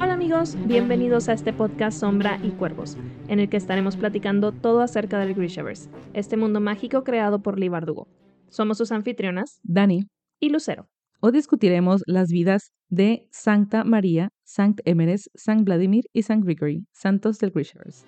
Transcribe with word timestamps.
Hola 0.00 0.14
amigos, 0.14 0.56
bienvenidos 0.66 1.28
a 1.28 1.32
este 1.32 1.52
podcast 1.52 2.00
Sombra 2.00 2.40
y 2.42 2.50
Cuervos, 2.50 2.96
en 3.28 3.38
el 3.38 3.48
que 3.48 3.56
estaremos 3.56 3.96
platicando 3.96 4.50
todo 4.50 4.80
acerca 4.80 5.20
del 5.20 5.34
Grishaverse, 5.34 5.88
este 6.12 6.36
mundo 6.36 6.58
mágico 6.58 7.04
creado 7.04 7.40
por 7.40 7.60
Lee 7.60 7.68
Bardugo. 7.68 8.08
Somos 8.48 8.78
sus 8.78 8.90
anfitrionas, 8.90 9.60
Dani, 9.62 10.08
y 10.40 10.48
Lucero. 10.48 10.88
hoy 11.20 11.30
discutiremos 11.30 12.02
las 12.06 12.30
vidas 12.30 12.72
de 12.88 13.28
Santa 13.30 13.84
María, 13.84 14.30
Sankt 14.42 14.80
Emeres, 14.86 15.30
San 15.36 15.64
Vladimir 15.64 16.06
y 16.12 16.22
San 16.22 16.40
Gregory, 16.40 16.84
santos 16.90 17.38
del 17.38 17.52
Grishaverse. 17.52 18.06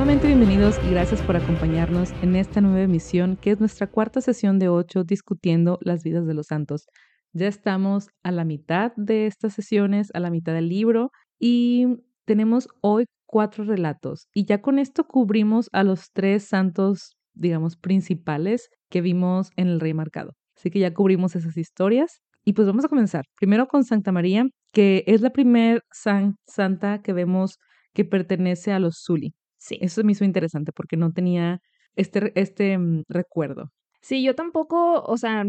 Nuevamente 0.00 0.28
bienvenidos 0.28 0.78
y 0.80 0.88
gracias 0.88 1.22
por 1.22 1.36
acompañarnos 1.36 2.14
en 2.22 2.34
esta 2.34 2.62
nueva 2.62 2.80
emisión 2.80 3.36
que 3.38 3.50
es 3.50 3.60
nuestra 3.60 3.86
cuarta 3.86 4.22
sesión 4.22 4.58
de 4.58 4.70
ocho 4.70 5.04
discutiendo 5.04 5.78
las 5.82 6.02
vidas 6.04 6.26
de 6.26 6.32
los 6.32 6.46
santos. 6.46 6.86
Ya 7.34 7.46
estamos 7.48 8.08
a 8.22 8.32
la 8.32 8.46
mitad 8.46 8.92
de 8.96 9.26
estas 9.26 9.52
sesiones, 9.52 10.08
a 10.14 10.20
la 10.20 10.30
mitad 10.30 10.54
del 10.54 10.70
libro 10.70 11.10
y 11.38 11.86
tenemos 12.24 12.66
hoy 12.80 13.04
cuatro 13.26 13.62
relatos 13.64 14.28
y 14.32 14.46
ya 14.46 14.62
con 14.62 14.78
esto 14.78 15.04
cubrimos 15.06 15.68
a 15.70 15.84
los 15.84 16.10
tres 16.14 16.44
santos, 16.44 17.18
digamos, 17.34 17.76
principales 17.76 18.70
que 18.88 19.02
vimos 19.02 19.50
en 19.56 19.68
el 19.68 19.80
Rey 19.80 19.92
Marcado. 19.92 20.32
Así 20.56 20.70
que 20.70 20.78
ya 20.78 20.94
cubrimos 20.94 21.36
esas 21.36 21.58
historias 21.58 22.22
y 22.42 22.54
pues 22.54 22.66
vamos 22.66 22.86
a 22.86 22.88
comenzar. 22.88 23.26
Primero 23.36 23.68
con 23.68 23.84
Santa 23.84 24.12
María, 24.12 24.46
que 24.72 25.04
es 25.06 25.20
la 25.20 25.28
primer 25.28 25.82
san- 25.92 26.36
santa 26.46 27.02
que 27.02 27.12
vemos 27.12 27.58
que 27.92 28.06
pertenece 28.06 28.72
a 28.72 28.78
los 28.78 29.02
Zuli. 29.04 29.34
Sí. 29.60 29.78
Eso 29.82 30.02
me 30.04 30.12
hizo 30.12 30.24
interesante 30.24 30.72
porque 30.72 30.96
no 30.96 31.12
tenía 31.12 31.60
este, 31.94 32.32
este 32.34 32.78
mm, 32.78 33.04
recuerdo. 33.08 33.70
Sí, 34.00 34.24
yo 34.24 34.34
tampoco, 34.34 35.02
o 35.02 35.16
sea, 35.18 35.44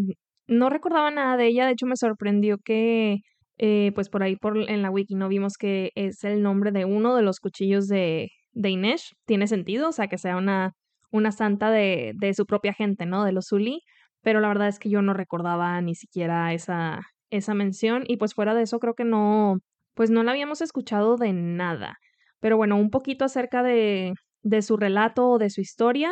no 0.47 0.69
recordaba 0.69 1.09
nada 1.11 1.37
de 1.37 1.47
ella, 1.47 1.65
de 1.65 1.71
hecho 1.71 1.85
me 1.85 1.95
sorprendió 1.95 2.57
que, 2.57 3.19
eh, 3.57 3.91
pues 3.95 4.09
por 4.09 4.23
ahí 4.23 4.35
por, 4.35 4.57
en 4.69 4.81
la 4.81 4.91
wiki 4.91 5.15
no 5.15 5.29
vimos 5.29 5.57
que 5.57 5.91
es 5.95 6.23
el 6.25 6.43
nombre 6.43 6.71
de 6.71 6.83
uno 6.83 7.15
de 7.15 7.21
los 7.23 7.39
cuchillos 7.39 7.87
de, 7.87 8.29
de 8.51 8.69
Inesh, 8.69 9.13
tiene 9.25 9.47
sentido, 9.47 9.89
o 9.89 9.91
sea, 9.93 10.07
que 10.07 10.17
sea 10.17 10.35
una, 10.35 10.73
una 11.11 11.31
santa 11.31 11.71
de, 11.71 12.11
de 12.15 12.33
su 12.33 12.45
propia 12.45 12.73
gente, 12.73 13.05
¿no? 13.05 13.23
De 13.23 13.31
los 13.31 13.47
Zuli, 13.47 13.81
pero 14.21 14.41
la 14.41 14.49
verdad 14.49 14.67
es 14.67 14.79
que 14.79 14.89
yo 14.89 15.01
no 15.01 15.13
recordaba 15.13 15.79
ni 15.81 15.95
siquiera 15.95 16.53
esa, 16.53 17.01
esa 17.29 17.53
mención 17.53 18.03
y 18.07 18.17
pues 18.17 18.33
fuera 18.33 18.53
de 18.53 18.63
eso 18.63 18.79
creo 18.79 18.93
que 18.93 19.05
no, 19.05 19.59
pues 19.93 20.09
no 20.09 20.23
la 20.23 20.31
habíamos 20.31 20.61
escuchado 20.61 21.15
de 21.15 21.31
nada. 21.31 21.97
Pero 22.41 22.57
bueno, 22.57 22.77
un 22.77 22.89
poquito 22.89 23.25
acerca 23.25 23.63
de, 23.63 24.13
de 24.43 24.61
su 24.61 24.77
relato 24.77 25.29
o 25.29 25.37
de 25.39 25.49
su 25.49 25.61
historia. 25.61 26.11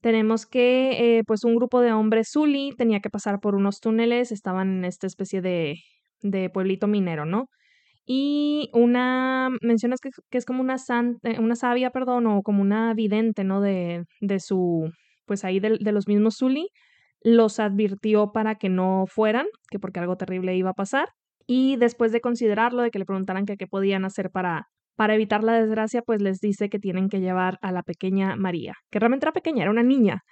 Tenemos 0.00 0.46
que, 0.46 1.18
eh, 1.18 1.24
pues, 1.26 1.44
un 1.44 1.54
grupo 1.56 1.80
de 1.80 1.92
hombres 1.92 2.30
Zuli 2.32 2.72
tenía 2.76 3.00
que 3.00 3.10
pasar 3.10 3.40
por 3.40 3.54
unos 3.56 3.80
túneles, 3.80 4.32
estaban 4.32 4.78
en 4.78 4.84
esta 4.84 5.06
especie 5.06 5.40
de, 5.42 5.76
de 6.22 6.50
pueblito 6.50 6.86
minero, 6.88 7.24
¿no? 7.24 7.46
Y 8.06 8.70
una, 8.74 9.50
mencionas 9.62 10.00
que, 10.00 10.10
que 10.30 10.38
es 10.38 10.44
como 10.46 10.60
una, 10.62 10.78
san, 10.78 11.18
eh, 11.24 11.38
una 11.40 11.56
sabia, 11.56 11.90
perdón, 11.90 12.26
o 12.26 12.42
como 12.42 12.62
una 12.62 12.94
vidente, 12.94 13.44
¿no? 13.44 13.60
De, 13.60 14.04
de 14.20 14.40
su, 14.40 14.90
pues 15.26 15.44
ahí 15.44 15.60
de, 15.60 15.78
de 15.80 15.92
los 15.92 16.08
mismos 16.08 16.36
Zuli, 16.38 16.68
los 17.22 17.60
advirtió 17.60 18.32
para 18.32 18.56
que 18.56 18.68
no 18.68 19.04
fueran, 19.08 19.46
que 19.70 19.78
porque 19.78 20.00
algo 20.00 20.16
terrible 20.16 20.56
iba 20.56 20.70
a 20.70 20.74
pasar. 20.74 21.08
Y 21.46 21.76
después 21.76 22.12
de 22.12 22.20
considerarlo, 22.20 22.82
de 22.82 22.90
que 22.90 22.98
le 22.98 23.04
preguntaran 23.06 23.46
que 23.46 23.56
qué 23.56 23.66
podían 23.68 24.04
hacer 24.04 24.30
para, 24.30 24.66
para 24.96 25.14
evitar 25.14 25.42
la 25.42 25.54
desgracia, 25.54 26.02
pues 26.02 26.20
les 26.22 26.38
dice 26.40 26.68
que 26.68 26.78
tienen 26.78 27.08
que 27.08 27.20
llevar 27.20 27.58
a 27.62 27.72
la 27.72 27.82
pequeña 27.82 28.36
María, 28.36 28.74
que 28.90 28.98
realmente 28.98 29.24
era 29.24 29.32
pequeña, 29.32 29.62
era 29.62 29.70
una 29.70 29.82
niña. 29.82 30.22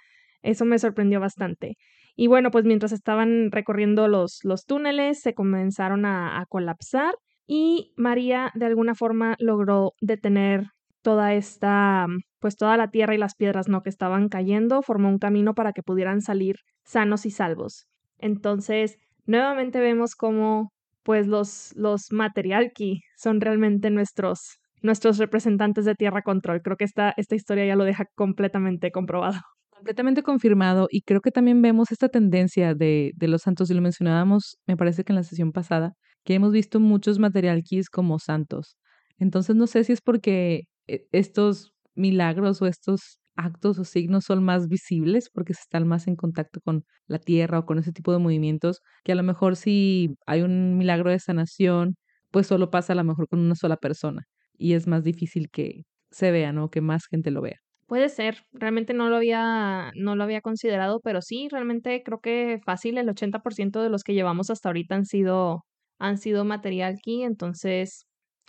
Eso 0.41 0.65
me 0.65 0.79
sorprendió 0.79 1.19
bastante. 1.19 1.75
Y 2.15 2.27
bueno, 2.27 2.51
pues 2.51 2.65
mientras 2.65 2.91
estaban 2.91 3.51
recorriendo 3.51 4.07
los, 4.07 4.39
los 4.43 4.65
túneles, 4.65 5.21
se 5.21 5.33
comenzaron 5.33 6.05
a, 6.05 6.39
a 6.39 6.45
colapsar 6.45 7.15
y 7.47 7.93
María 7.97 8.51
de 8.55 8.65
alguna 8.65 8.95
forma 8.95 9.35
logró 9.39 9.93
detener 10.01 10.67
toda 11.01 11.33
esta, 11.33 12.05
pues 12.39 12.55
toda 12.55 12.77
la 12.77 12.89
tierra 12.89 13.15
y 13.15 13.17
las 13.17 13.35
piedras, 13.35 13.67
¿no? 13.67 13.81
Que 13.81 13.89
estaban 13.89 14.29
cayendo, 14.29 14.81
formó 14.81 15.09
un 15.09 15.19
camino 15.19 15.53
para 15.53 15.73
que 15.73 15.83
pudieran 15.83 16.21
salir 16.21 16.57
sanos 16.83 17.25
y 17.25 17.31
salvos. 17.31 17.87
Entonces, 18.19 18.97
nuevamente 19.25 19.79
vemos 19.79 20.15
cómo 20.15 20.71
pues 21.03 21.27
los, 21.27 21.73
los 21.75 22.11
materialki 22.11 23.01
son 23.17 23.41
realmente 23.41 23.89
nuestros, 23.89 24.59
nuestros 24.81 25.17
representantes 25.17 25.85
de 25.85 25.95
Tierra 25.95 26.21
Control. 26.21 26.61
Creo 26.61 26.77
que 26.77 26.85
esta, 26.85 27.13
esta 27.17 27.35
historia 27.35 27.65
ya 27.65 27.75
lo 27.75 27.83
deja 27.83 28.05
completamente 28.15 28.91
comprobado. 28.91 29.39
Completamente 29.69 30.23
confirmado 30.23 30.87
y 30.91 31.01
creo 31.01 31.21
que 31.21 31.31
también 31.31 31.61
vemos 31.61 31.91
esta 31.91 32.09
tendencia 32.09 32.75
de, 32.75 33.13
de 33.15 33.27
los 33.27 33.41
santos 33.41 33.69
y 33.71 33.73
lo 33.73 33.81
mencionábamos, 33.81 34.57
me 34.67 34.77
parece 34.77 35.03
que 35.03 35.11
en 35.11 35.15
la 35.15 35.23
sesión 35.23 35.51
pasada, 35.51 35.93
que 36.23 36.35
hemos 36.35 36.51
visto 36.51 36.79
muchos 36.79 37.19
material 37.19 37.63
keys 37.63 37.89
como 37.89 38.19
santos. 38.19 38.77
Entonces 39.17 39.55
no 39.55 39.67
sé 39.67 39.83
si 39.83 39.93
es 39.93 40.01
porque 40.01 40.63
eh, 40.87 41.07
estos 41.11 41.73
milagros 41.95 42.61
o 42.61 42.67
estos 42.67 43.19
actos 43.35 43.79
o 43.79 43.85
signos 43.85 44.25
son 44.25 44.43
más 44.43 44.67
visibles 44.67 45.29
porque 45.33 45.53
se 45.53 45.61
están 45.61 45.87
más 45.87 46.07
en 46.07 46.15
contacto 46.15 46.59
con 46.61 46.83
la 47.07 47.19
tierra 47.19 47.59
o 47.59 47.65
con 47.65 47.79
ese 47.79 47.91
tipo 47.91 48.11
de 48.11 48.19
movimientos, 48.19 48.81
que 49.03 49.13
a 49.13 49.15
lo 49.15 49.23
mejor 49.23 49.55
si 49.55 50.15
hay 50.27 50.41
un 50.41 50.77
milagro 50.77 51.09
de 51.11 51.19
sanación, 51.19 51.95
pues 52.31 52.47
solo 52.47 52.69
pasa 52.69 52.93
a 52.93 52.95
lo 52.95 53.03
mejor 53.03 53.27
con 53.27 53.39
una 53.39 53.55
sola 53.55 53.77
persona 53.77 54.27
y 54.61 54.73
es 54.73 54.87
más 54.87 55.03
difícil 55.03 55.49
que 55.51 55.83
se 56.11 56.31
vea, 56.31 56.53
¿no? 56.53 56.69
Que 56.69 56.81
más 56.81 57.07
gente 57.07 57.31
lo 57.31 57.41
vea. 57.41 57.57
Puede 57.87 58.07
ser, 58.09 58.37
realmente 58.53 58.93
no 58.93 59.09
lo 59.09 59.17
había, 59.17 59.91
no 59.95 60.15
lo 60.15 60.23
había 60.23 60.41
considerado, 60.41 61.01
pero 61.03 61.21
sí, 61.21 61.49
realmente 61.51 62.03
creo 62.03 62.19
que 62.21 62.59
fácil, 62.65 62.97
el 62.97 63.09
80% 63.09 63.81
de 63.81 63.89
los 63.89 64.03
que 64.03 64.13
llevamos 64.13 64.49
hasta 64.49 64.69
ahorita 64.69 64.95
han 64.95 65.05
sido, 65.05 65.65
han 65.99 66.17
sido 66.17 66.45
material 66.45 66.99
key, 67.03 67.23
entonces 67.23 68.05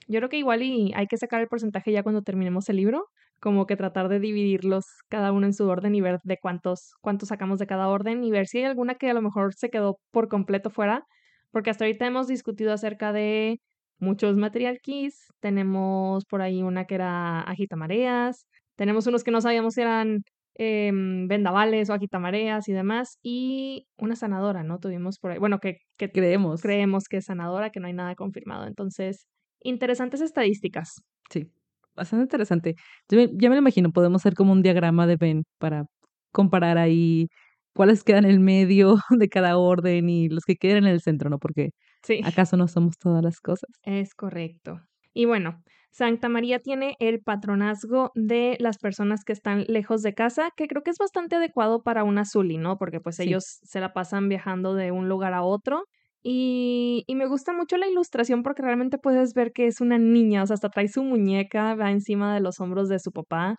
yo 0.06 0.20
creo 0.20 0.28
que 0.28 0.38
igual 0.38 0.62
y 0.62 0.92
hay 0.94 1.06
que 1.06 1.16
sacar 1.16 1.40
el 1.40 1.48
porcentaje 1.48 1.90
ya 1.92 2.02
cuando 2.04 2.22
terminemos 2.22 2.68
el 2.68 2.76
libro, 2.76 3.06
como 3.40 3.66
que 3.66 3.76
tratar 3.76 4.08
de 4.08 4.20
dividirlos 4.20 4.84
cada 5.08 5.32
uno 5.32 5.46
en 5.46 5.54
su 5.54 5.68
orden 5.68 5.94
y 5.96 6.00
ver 6.00 6.18
de 6.22 6.38
cuántos, 6.40 6.92
cuántos 7.00 7.30
sacamos 7.30 7.58
de 7.58 7.66
cada 7.66 7.88
orden 7.88 8.22
y 8.22 8.30
ver 8.30 8.46
si 8.46 8.58
hay 8.58 8.64
alguna 8.64 8.94
que 8.94 9.10
a 9.10 9.14
lo 9.14 9.22
mejor 9.22 9.54
se 9.54 9.70
quedó 9.70 9.98
por 10.12 10.28
completo 10.28 10.70
fuera, 10.70 11.04
porque 11.50 11.70
hasta 11.70 11.84
ahorita 11.84 12.06
hemos 12.06 12.28
discutido 12.28 12.72
acerca 12.72 13.12
de 13.12 13.60
muchos 14.02 14.36
material 14.36 14.80
keys, 14.82 15.28
tenemos 15.40 16.24
por 16.26 16.42
ahí 16.42 16.62
una 16.62 16.86
que 16.86 16.96
era 16.96 17.40
agitamareas, 17.42 18.46
tenemos 18.76 19.06
unos 19.06 19.24
que 19.24 19.30
no 19.30 19.40
sabíamos 19.40 19.74
si 19.74 19.82
eran 19.82 20.22
eh, 20.58 20.90
vendavales 20.94 21.90
o 21.90 21.94
agitamareas 21.94 22.68
y 22.68 22.72
demás, 22.72 23.18
y 23.22 23.86
una 23.98 24.16
sanadora, 24.16 24.62
¿no? 24.64 24.78
Tuvimos 24.80 25.18
por 25.18 25.32
ahí, 25.32 25.38
bueno, 25.38 25.58
que, 25.60 25.78
que 25.98 26.12
Creemos. 26.12 26.60
creemos 26.60 27.04
que 27.08 27.18
es 27.18 27.26
sanadora, 27.26 27.70
que 27.70 27.80
no 27.80 27.86
hay 27.88 27.94
nada 27.94 28.14
confirmado. 28.16 28.66
Entonces, 28.66 29.26
interesantes 29.62 30.20
estadísticas. 30.20 31.02
Sí, 31.30 31.50
bastante 31.94 32.24
interesante. 32.24 32.74
Yo 33.08 33.18
me- 33.18 33.28
ya 33.34 33.48
me 33.48 33.56
lo 33.56 33.60
imagino, 33.60 33.90
podemos 33.92 34.22
hacer 34.22 34.34
como 34.34 34.52
un 34.52 34.62
diagrama 34.62 35.06
de 35.06 35.16
Venn 35.16 35.44
para 35.58 35.86
comparar 36.32 36.78
ahí 36.78 37.28
cuáles 37.74 38.04
quedan 38.04 38.24
en 38.24 38.30
el 38.32 38.40
medio 38.40 38.96
de 39.18 39.28
cada 39.28 39.56
orden 39.58 40.08
y 40.10 40.28
los 40.28 40.44
que 40.44 40.56
quedan 40.56 40.84
en 40.84 40.90
el 40.90 41.00
centro, 41.00 41.30
¿no? 41.30 41.38
Porque 41.38 41.70
Sí, 42.02 42.20
acaso 42.20 42.56
no 42.56 42.68
somos 42.68 42.98
todas 42.98 43.22
las 43.24 43.40
cosas. 43.40 43.70
es 43.82 44.14
correcto. 44.14 44.80
Y 45.14 45.26
bueno, 45.26 45.62
Santa 45.90 46.28
María 46.28 46.60
tiene 46.60 46.96
el 47.00 47.20
patronazgo 47.22 48.10
de 48.14 48.56
las 48.60 48.78
personas 48.78 49.24
que 49.24 49.32
están 49.34 49.64
lejos 49.68 50.02
de 50.02 50.14
casa, 50.14 50.50
que 50.56 50.66
creo 50.68 50.82
que 50.82 50.90
es 50.90 50.98
bastante 50.98 51.36
adecuado 51.36 51.82
para 51.82 52.04
una 52.04 52.24
Zuli, 52.24 52.56
¿no? 52.56 52.78
Porque 52.78 53.00
pues 53.00 53.18
Sí. 53.18 53.20
ellos 53.20 53.44
se 53.62 53.80
la 53.80 53.92
pasan 53.92 54.28
viajando 54.28 54.74
de 54.74 54.90
un 54.92 55.08
lugar 55.08 55.34
a 55.34 55.42
otro. 55.42 55.84
Y, 56.22 57.04
y 57.08 57.16
me 57.16 57.26
gusta 57.26 57.52
mucho 57.52 57.76
la 57.76 57.88
ilustración 57.88 58.42
porque 58.42 58.62
realmente 58.62 58.96
puedes 58.98 59.34
ver 59.34 59.52
que 59.52 59.66
es 59.66 59.80
una 59.80 59.98
niña, 59.98 60.44
o 60.44 60.46
sea, 60.46 60.54
hasta 60.54 60.70
trae 60.70 60.88
su 60.88 61.02
muñeca, 61.04 61.74
va 61.74 61.90
encima 61.90 62.32
de 62.34 62.40
los 62.40 62.60
hombros 62.60 62.88
de 62.88 62.98
su 63.00 63.10
papá. 63.12 63.56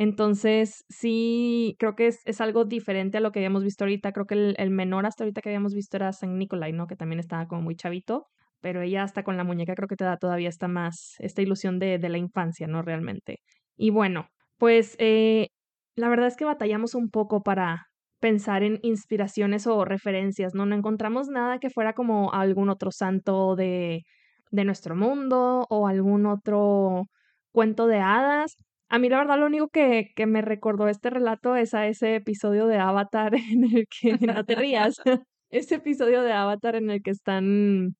Entonces, 0.00 0.86
sí, 0.88 1.76
creo 1.78 1.94
que 1.94 2.06
es, 2.06 2.22
es 2.24 2.40
algo 2.40 2.64
diferente 2.64 3.18
a 3.18 3.20
lo 3.20 3.32
que 3.32 3.40
habíamos 3.40 3.62
visto 3.64 3.84
ahorita. 3.84 4.12
Creo 4.12 4.24
que 4.24 4.54
el, 4.56 4.70
menor 4.70 5.04
hasta 5.04 5.24
ahorita 5.24 5.42
que 5.42 5.50
habíamos 5.50 5.74
visto 5.74 5.98
era 5.98 6.10
San 6.14 6.38
Nicolai, 6.38 6.72
¿no? 6.72 6.86
Que 6.86 6.96
también 6.96 7.20
estaba 7.20 7.46
como 7.46 7.62
muy 7.62 7.76
chavito 7.76 8.26
pero 8.62 8.82
ella 8.82 9.02
hasta 9.04 9.22
con 9.22 9.38
la 9.38 9.44
muñeca 9.44 9.74
creo 9.74 9.88
que 9.88 9.96
te 9.96 10.04
da 10.04 10.18
todavía 10.18 10.50
esta 10.50 10.68
más, 10.68 11.14
esta 11.18 11.40
ilusión 11.42 11.78
de, 11.78 11.98
de 11.98 12.08
la 12.10 12.18
infancia, 12.18 12.66
¿no? 12.66 12.82
Realmente. 12.82 13.40
Y 13.76 13.90
bueno, 13.90 14.28
pues 14.58 14.96
eh, 14.98 15.48
la 15.96 16.08
verdad 16.08 16.28
es 16.28 16.36
que 16.36 16.44
batallamos 16.44 16.94
un 16.94 17.10
poco 17.10 17.42
para 17.42 17.86
pensar 18.20 18.62
en 18.62 18.78
inspiraciones 18.82 19.66
o 19.66 19.84
referencias, 19.84 20.54
¿no? 20.54 20.66
No 20.66 20.76
encontramos 20.76 21.28
nada 21.28 21.58
que 21.58 21.70
fuera 21.70 21.94
como 21.94 22.32
algún 22.32 22.68
otro 22.70 22.90
santo 22.90 23.56
de, 23.56 24.02
de 24.50 24.64
nuestro 24.64 24.94
mundo 24.96 25.66
o 25.70 25.86
algún 25.88 26.26
otro 26.26 27.04
cuento 27.52 27.86
de 27.86 27.98
hadas. 28.00 28.56
A 28.90 28.98
mí 28.98 29.08
la 29.08 29.18
verdad 29.18 29.38
lo 29.38 29.46
único 29.46 29.68
que, 29.68 30.10
que 30.16 30.26
me 30.26 30.42
recordó 30.42 30.88
este 30.88 31.10
relato 31.10 31.54
es 31.54 31.74
a 31.74 31.86
ese 31.86 32.16
episodio 32.16 32.66
de 32.66 32.78
Avatar 32.78 33.32
en 33.52 33.64
el 33.64 33.86
que, 33.88 34.18
no 34.18 34.44
te 34.44 34.56
rías, 34.56 35.00
ese 35.50 35.76
episodio 35.76 36.22
de 36.22 36.32
Avatar 36.32 36.74
en 36.74 36.90
el 36.90 37.00
que 37.00 37.12
están 37.12 37.94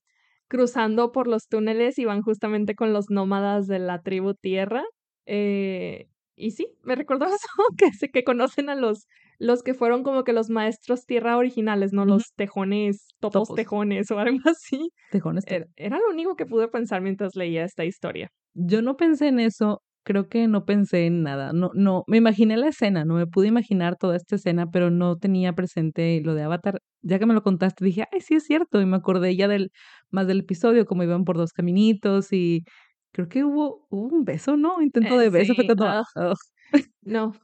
cruzando 0.48 1.12
por 1.12 1.28
los 1.28 1.46
túneles 1.46 1.98
y 2.00 2.04
van 2.04 2.22
justamente 2.22 2.74
con 2.74 2.92
los 2.92 3.08
nómadas 3.08 3.68
de 3.68 3.78
la 3.78 4.02
tribu 4.02 4.34
Tierra. 4.34 4.82
Eh, 5.26 6.08
y 6.34 6.50
sí, 6.50 6.66
me 6.82 6.96
recordó 6.96 7.26
eso, 7.26 7.46
que, 7.78 8.08
que 8.08 8.24
conocen 8.24 8.68
a 8.68 8.74
los, 8.74 9.06
los 9.38 9.62
que 9.62 9.74
fueron 9.74 10.02
como 10.02 10.24
que 10.24 10.32
los 10.32 10.50
maestros 10.50 11.06
tierra 11.06 11.36
originales, 11.36 11.92
¿no? 11.92 12.04
Los 12.04 12.32
tejones, 12.34 13.06
topos, 13.20 13.54
tejones 13.54 14.10
o 14.10 14.18
algo 14.18 14.40
así. 14.50 14.90
Tejones. 15.12 15.44
Era, 15.46 15.66
era, 15.76 15.98
lo 15.98 16.08
único 16.10 16.34
que 16.34 16.46
pude 16.46 16.66
pensar 16.66 17.00
mientras 17.00 17.36
leía 17.36 17.62
esta 17.62 17.84
historia. 17.84 18.32
Yo 18.54 18.82
no 18.82 18.96
pensé 18.96 19.28
en 19.28 19.38
eso, 19.38 19.82
creo 20.02 20.28
que 20.28 20.46
no 20.48 20.64
pensé 20.64 21.06
en 21.06 21.22
nada. 21.22 21.52
No, 21.52 21.70
no, 21.74 22.04
me 22.06 22.16
imaginé 22.16 22.56
la 22.56 22.68
escena, 22.68 23.04
no 23.04 23.14
me 23.14 23.26
pude 23.26 23.48
imaginar 23.48 23.96
toda 23.96 24.16
esta 24.16 24.36
escena, 24.36 24.70
pero 24.70 24.90
no 24.90 25.18
tenía 25.18 25.52
presente 25.52 26.20
lo 26.24 26.34
de 26.34 26.42
Avatar. 26.42 26.80
Ya 27.02 27.18
que 27.18 27.26
me 27.26 27.34
lo 27.34 27.42
contaste, 27.42 27.84
dije, 27.84 28.04
ay, 28.12 28.20
sí 28.20 28.34
es 28.34 28.44
cierto, 28.44 28.80
y 28.80 28.86
me 28.86 28.96
acordé 28.96 29.36
ya 29.36 29.48
del, 29.48 29.70
más 30.10 30.26
del 30.26 30.40
episodio, 30.40 30.86
como 30.86 31.02
iban 31.02 31.24
por 31.24 31.36
dos 31.36 31.52
caminitos 31.52 32.32
y 32.32 32.64
creo 33.12 33.28
que 33.28 33.44
hubo, 33.44 33.86
un 33.90 34.24
beso, 34.24 34.56
¿no? 34.56 34.80
Intento 34.82 35.18
de 35.18 35.30
beso, 35.30 35.54
fue 35.54 35.66
todo. 35.66 36.04
No, 37.02 37.34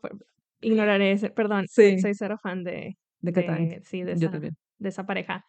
ignoraré 0.60 1.12
ese, 1.12 1.30
perdón, 1.30 1.66
soy 1.68 1.98
cero 2.14 2.36
fan 2.42 2.62
de... 2.62 2.96
De, 3.20 3.80
sí, 3.82 4.02
de 4.02 4.12
esa, 4.12 4.30
de 4.30 4.88
esa 4.88 5.04
pareja. 5.04 5.44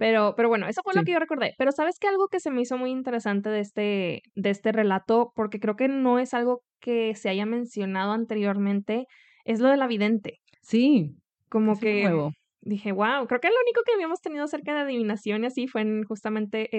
Pero, 0.00 0.32
pero 0.34 0.48
bueno, 0.48 0.66
eso 0.66 0.80
fue 0.82 0.94
lo 0.94 1.02
que 1.02 1.12
yo 1.12 1.18
recordé. 1.18 1.52
Pero 1.58 1.72
sabes 1.72 1.98
que 1.98 2.08
algo 2.08 2.28
que 2.28 2.40
se 2.40 2.50
me 2.50 2.62
hizo 2.62 2.78
muy 2.78 2.90
interesante 2.90 3.50
de 3.50 3.60
este, 3.60 4.22
de 4.34 4.48
este 4.48 4.72
relato, 4.72 5.30
porque 5.36 5.60
creo 5.60 5.76
que 5.76 5.88
no 5.88 6.18
es 6.18 6.32
algo 6.32 6.62
que 6.80 7.14
se 7.14 7.28
haya 7.28 7.44
mencionado 7.44 8.12
anteriormente, 8.12 9.04
es 9.44 9.60
lo 9.60 9.68
de 9.68 9.76
la 9.76 9.86
vidente. 9.86 10.38
Sí. 10.62 11.16
Como 11.50 11.78
que 11.78 12.04
nuevo. 12.04 12.32
dije, 12.62 12.92
wow, 12.92 13.26
creo 13.26 13.40
que 13.40 13.48
lo 13.48 13.60
único 13.62 13.82
que 13.84 13.92
habíamos 13.92 14.22
tenido 14.22 14.46
cerca 14.46 14.72
de 14.72 14.80
adivinación 14.80 15.44
y 15.44 15.48
así 15.48 15.66
fue 15.66 15.82
en, 15.82 16.04
justamente 16.04 16.70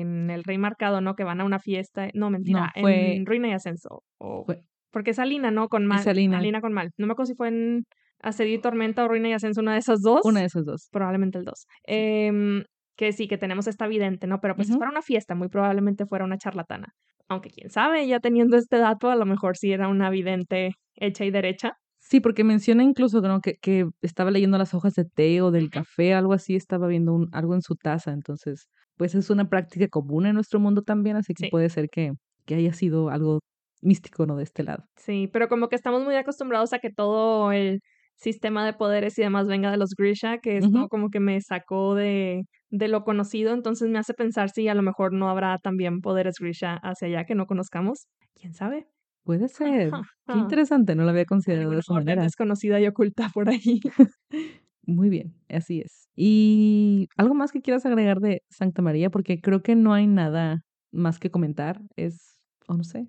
en 0.00 0.30
El 0.30 0.42
Rey 0.42 0.56
Marcado, 0.56 1.02
¿no? 1.02 1.16
Que 1.16 1.24
van 1.24 1.42
a 1.42 1.44
una 1.44 1.58
fiesta. 1.58 2.08
No, 2.14 2.30
mentira, 2.30 2.72
fue... 2.80 3.14
en 3.14 3.26
Ruina 3.26 3.48
y 3.48 3.52
Ascenso. 3.52 4.02
O... 4.16 4.46
Porque 4.90 5.10
es 5.10 5.18
Alina, 5.18 5.50
¿no? 5.50 5.68
Con 5.68 5.84
mal. 5.84 6.08
Alina. 6.08 6.38
Alina 6.38 6.62
con 6.62 6.72
mal. 6.72 6.92
No 6.96 7.06
me 7.06 7.12
acuerdo 7.12 7.28
si 7.28 7.34
fue 7.34 7.48
en 7.48 7.84
Asedio 8.24 8.54
y 8.54 8.60
Tormenta 8.60 9.04
o 9.04 9.08
Ruina 9.08 9.28
y 9.28 9.32
Ascenso, 9.32 9.60
una 9.60 9.74
de 9.74 9.78
esas 9.78 10.00
dos. 10.00 10.20
Una 10.24 10.40
de 10.40 10.46
esas 10.46 10.64
dos. 10.64 10.88
Probablemente 10.90 11.38
el 11.38 11.44
dos. 11.44 11.66
Em, 11.84 12.64
que 12.96 13.12
sí, 13.12 13.28
que 13.28 13.38
tenemos 13.38 13.66
esta 13.66 13.86
vidente, 13.86 14.26
¿no? 14.26 14.40
Pero 14.40 14.56
pues 14.56 14.68
si 14.68 14.74
fuera 14.74 14.90
una 14.90 15.02
fiesta, 15.02 15.34
muy 15.34 15.48
probablemente 15.48 16.06
fuera 16.06 16.24
una 16.24 16.38
charlatana. 16.38 16.94
Aunque 17.28 17.50
quién 17.50 17.70
sabe, 17.70 18.06
ya 18.06 18.20
teniendo 18.20 18.56
este 18.56 18.78
dato, 18.78 19.10
a 19.10 19.16
lo 19.16 19.26
mejor 19.26 19.56
sí 19.56 19.72
era 19.72 19.88
una 19.88 20.10
vidente 20.10 20.72
hecha 20.94 21.24
y 21.24 21.30
derecha. 21.30 21.74
Sí, 21.98 22.20
porque 22.20 22.44
menciona 22.44 22.82
incluso 22.82 23.20
¿no? 23.20 23.40
que, 23.40 23.56
que 23.60 23.86
estaba 24.02 24.30
leyendo 24.30 24.58
las 24.58 24.74
hojas 24.74 24.94
de 24.94 25.04
té 25.04 25.40
o 25.40 25.50
del 25.50 25.70
café, 25.70 26.14
algo 26.14 26.34
así, 26.34 26.54
estaba 26.54 26.86
viendo 26.86 27.14
un, 27.14 27.28
algo 27.32 27.54
en 27.54 27.62
su 27.62 27.76
taza. 27.76 28.12
Entonces, 28.12 28.68
pues 28.96 29.14
es 29.14 29.30
una 29.30 29.48
práctica 29.48 29.88
común 29.88 30.26
en 30.26 30.34
nuestro 30.34 30.60
mundo 30.60 30.82
también, 30.82 31.16
así 31.16 31.34
que 31.34 31.48
puede 31.50 31.68
ser 31.68 31.88
que, 31.90 32.12
que 32.44 32.54
haya 32.54 32.72
sido 32.72 33.08
algo 33.08 33.40
místico, 33.82 34.26
¿no? 34.26 34.36
De 34.36 34.44
este 34.44 34.62
lado. 34.62 34.84
Sí, 34.96 35.28
pero 35.32 35.48
como 35.48 35.68
que 35.68 35.76
estamos 35.76 36.04
muy 36.04 36.14
acostumbrados 36.14 36.72
a 36.72 36.78
que 36.78 36.90
todo 36.90 37.52
el 37.52 37.80
sistema 38.16 38.64
de 38.64 38.72
poderes 38.72 39.18
y 39.18 39.22
demás 39.22 39.46
venga 39.46 39.70
de 39.70 39.76
los 39.76 39.90
Grisha, 39.96 40.38
que 40.38 40.58
es 40.58 40.66
como 40.88 41.10
que 41.10 41.20
me 41.20 41.40
sacó 41.40 41.94
de, 41.94 42.44
de 42.70 42.88
lo 42.88 43.04
conocido, 43.04 43.52
entonces 43.52 43.88
me 43.88 43.98
hace 43.98 44.14
pensar 44.14 44.50
si 44.50 44.68
a 44.68 44.74
lo 44.74 44.82
mejor 44.82 45.12
no 45.12 45.28
habrá 45.28 45.58
también 45.58 46.00
poderes 46.00 46.36
Grisha 46.38 46.76
hacia 46.82 47.08
allá 47.08 47.24
que 47.24 47.34
no 47.34 47.46
conozcamos. 47.46 48.06
¿Quién 48.34 48.54
sabe? 48.54 48.86
Puede 49.24 49.48
ser. 49.48 49.90
Qué 50.26 50.38
interesante, 50.38 50.94
no 50.94 51.04
lo 51.04 51.10
había 51.10 51.24
considerado 51.24 51.70
de 51.70 51.78
esa 51.78 51.94
manera. 51.94 52.22
Desconocida 52.22 52.80
y 52.80 52.86
oculta 52.86 53.30
por 53.32 53.48
ahí. 53.48 53.80
Muy 54.86 55.08
bien, 55.08 55.34
así 55.48 55.80
es. 55.80 56.08
¿Y 56.14 57.08
algo 57.16 57.34
más 57.34 57.50
que 57.50 57.62
quieras 57.62 57.86
agregar 57.86 58.20
de 58.20 58.42
Santa 58.50 58.82
María? 58.82 59.10
Porque 59.10 59.40
creo 59.40 59.62
que 59.62 59.74
no 59.76 59.94
hay 59.94 60.06
nada 60.06 60.62
más 60.92 61.18
que 61.18 61.30
comentar. 61.30 61.80
Es, 61.96 62.38
o 62.68 62.74
no 62.74 62.84
sé. 62.84 63.08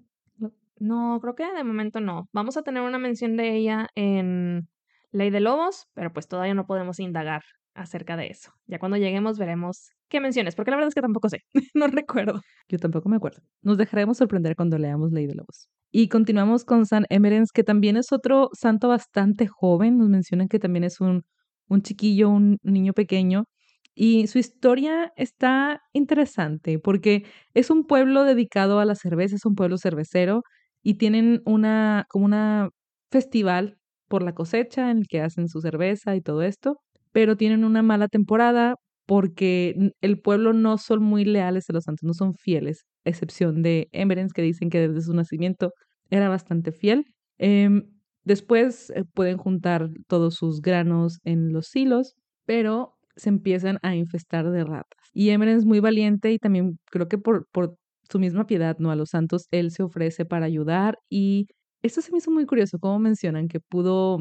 No, 0.78 1.20
creo 1.22 1.36
que 1.36 1.46
de 1.52 1.64
momento 1.64 2.00
no. 2.00 2.28
Vamos 2.34 2.58
a 2.58 2.64
tener 2.64 2.82
una 2.82 2.98
mención 2.98 3.38
de 3.38 3.56
ella 3.56 3.88
en 3.96 4.68
Ley 5.16 5.30
de 5.30 5.40
Lobos, 5.40 5.88
pero 5.94 6.12
pues 6.12 6.28
todavía 6.28 6.54
no 6.54 6.66
podemos 6.66 7.00
indagar 7.00 7.42
acerca 7.74 8.18
de 8.18 8.28
eso. 8.28 8.52
Ya 8.68 8.80
cuando 8.80 8.98
lleguemos 8.98 9.38
veremos 9.38 9.92
qué 10.10 10.20
menciones, 10.20 10.56
porque 10.56 10.72
la 10.72 10.78
verdad 10.78 10.90
es 10.90 10.96
que 10.96 11.02
tampoco 11.02 11.30
sé, 11.30 11.44
no 11.74 11.88
recuerdo. 11.88 12.42
Yo 12.68 12.78
tampoco 12.78 13.08
me 13.08 13.16
acuerdo. 13.16 13.42
Nos 13.62 13.78
dejaremos 13.78 14.18
sorprender 14.18 14.56
cuando 14.56 14.78
leamos 14.78 15.12
Ley 15.12 15.26
de 15.26 15.36
Lobos. 15.36 15.70
Y 15.92 16.10
continuamos 16.10 16.66
con 16.66 16.86
San 16.86 17.06
Emerens, 17.10 17.52
que 17.54 17.64
también 17.64 17.96
es 17.96 18.12
otro 18.12 18.50
santo 18.54 18.90
bastante 18.90 19.48
joven. 19.48 19.98
Nos 19.98 20.10
mencionan 20.10 20.50
que 20.50 20.60
también 20.60 20.84
es 20.84 21.00
un, 21.00 21.24
un 21.70 21.82
chiquillo, 21.82 22.30
un 22.30 22.58
niño 22.64 22.92
pequeño. 22.92 23.46
Y 23.94 24.28
su 24.28 24.38
historia 24.38 25.14
está 25.16 25.82
interesante 25.94 26.80
porque 26.80 27.26
es 27.54 27.70
un 27.70 27.88
pueblo 27.88 28.26
dedicado 28.26 28.80
a 28.80 28.86
la 28.86 28.96
cerveza, 28.96 29.38
es 29.38 29.46
un 29.46 29.56
pueblo 29.56 29.78
cervecero 29.78 30.44
y 30.84 30.96
tienen 30.96 31.42
una 31.46 32.06
como 32.10 32.26
una 32.26 32.70
festival 33.10 33.78
por 34.16 34.24
la 34.24 34.32
cosecha 34.32 34.92
en 34.92 35.00
el 35.00 35.08
que 35.10 35.20
hacen 35.20 35.50
su 35.50 35.60
cerveza 35.60 36.16
y 36.16 36.22
todo 36.22 36.42
esto, 36.42 36.80
pero 37.12 37.36
tienen 37.36 37.66
una 37.66 37.82
mala 37.84 38.08
temporada 38.08 38.76
porque 39.06 39.92
el 40.00 40.22
pueblo 40.22 40.54
no 40.54 40.78
son 40.78 41.04
muy 41.04 41.26
leales 41.26 41.70
a 41.70 41.74
los 41.74 41.84
santos, 41.84 42.04
no 42.04 42.14
son 42.14 42.34
fieles, 42.34 42.86
a 43.04 43.10
excepción 43.10 43.62
de 43.62 43.90
Emerens, 43.92 44.32
que 44.32 44.42
dicen 44.42 44.70
que 44.70 44.88
desde 44.88 45.02
su 45.02 45.14
nacimiento 45.14 45.74
era 46.10 46.30
bastante 46.30 46.72
fiel. 46.72 47.04
Em, 47.38 47.92
después 48.24 48.90
eh, 48.92 49.04
pueden 49.14 49.36
juntar 49.36 49.90
todos 50.08 50.36
sus 50.36 50.62
granos 50.62 51.20
en 51.26 51.52
los 51.52 51.68
silos, 51.68 52.16
pero 52.46 52.94
se 53.18 53.28
empiezan 53.28 53.80
a 53.82 53.98
infestar 53.98 54.50
de 54.50 54.64
ratas. 54.64 55.10
Y 55.12 55.32
Emerens, 55.32 55.66
muy 55.66 55.82
valiente 55.82 56.32
y 56.32 56.40
también 56.40 56.80
creo 56.90 57.10
que 57.10 57.18
por, 57.18 57.48
por 57.52 57.76
su 58.10 58.18
misma 58.20 58.46
piedad, 58.46 58.78
¿no? 58.80 58.92
A 58.92 58.96
los 58.96 59.10
santos, 59.10 59.48
él 59.52 59.72
se 59.72 59.84
ofrece 59.84 60.24
para 60.24 60.46
ayudar 60.46 61.00
y 61.10 61.48
esto 61.86 62.02
se 62.02 62.12
me 62.12 62.18
hizo 62.20 62.32
muy 62.32 62.46
curioso, 62.46 62.80
como 62.80 63.00
mencionan 63.00 63.48
que 63.48 63.60
pudo, 63.60 64.20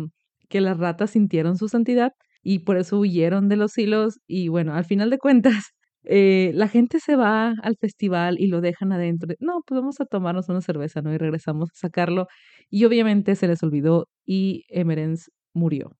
que 0.49 0.61
las 0.61 0.79
ratas 0.79 1.11
sintieron 1.13 1.57
su 1.57 1.69
santidad 1.69 2.13
y 2.43 2.61
por 2.61 2.77
eso 2.77 2.99
huyeron 2.99 3.49
de 3.49 3.57
los 3.57 3.77
hilos 3.79 4.21
y 4.27 4.49
bueno, 4.49 4.75
al 4.75 4.85
final 4.85 5.11
de 5.11 5.19
cuentas, 5.19 5.55
eh, 6.05 6.53
la 6.55 6.69
gente 6.69 7.01
se 7.01 7.17
va 7.17 7.55
al 7.63 7.77
festival 7.81 8.39
y 8.39 8.49
lo 8.49 8.61
dejan 8.61 8.93
adentro. 8.93 9.35
No, 9.41 9.63
pues 9.67 9.81
vamos 9.81 10.01
a 10.01 10.05
tomarnos 10.07 10.49
una 10.49 10.61
cerveza, 10.61 11.01
¿no? 11.03 11.13
Y 11.13 11.19
regresamos 11.19 11.71
a 11.71 11.77
sacarlo. 11.77 12.27
Y 12.71 12.85
obviamente 12.85 13.35
se 13.37 13.49
les 13.49 13.63
olvidó 13.63 14.09
y 14.27 14.65
Emerens 14.69 15.31
murió. 15.55 15.97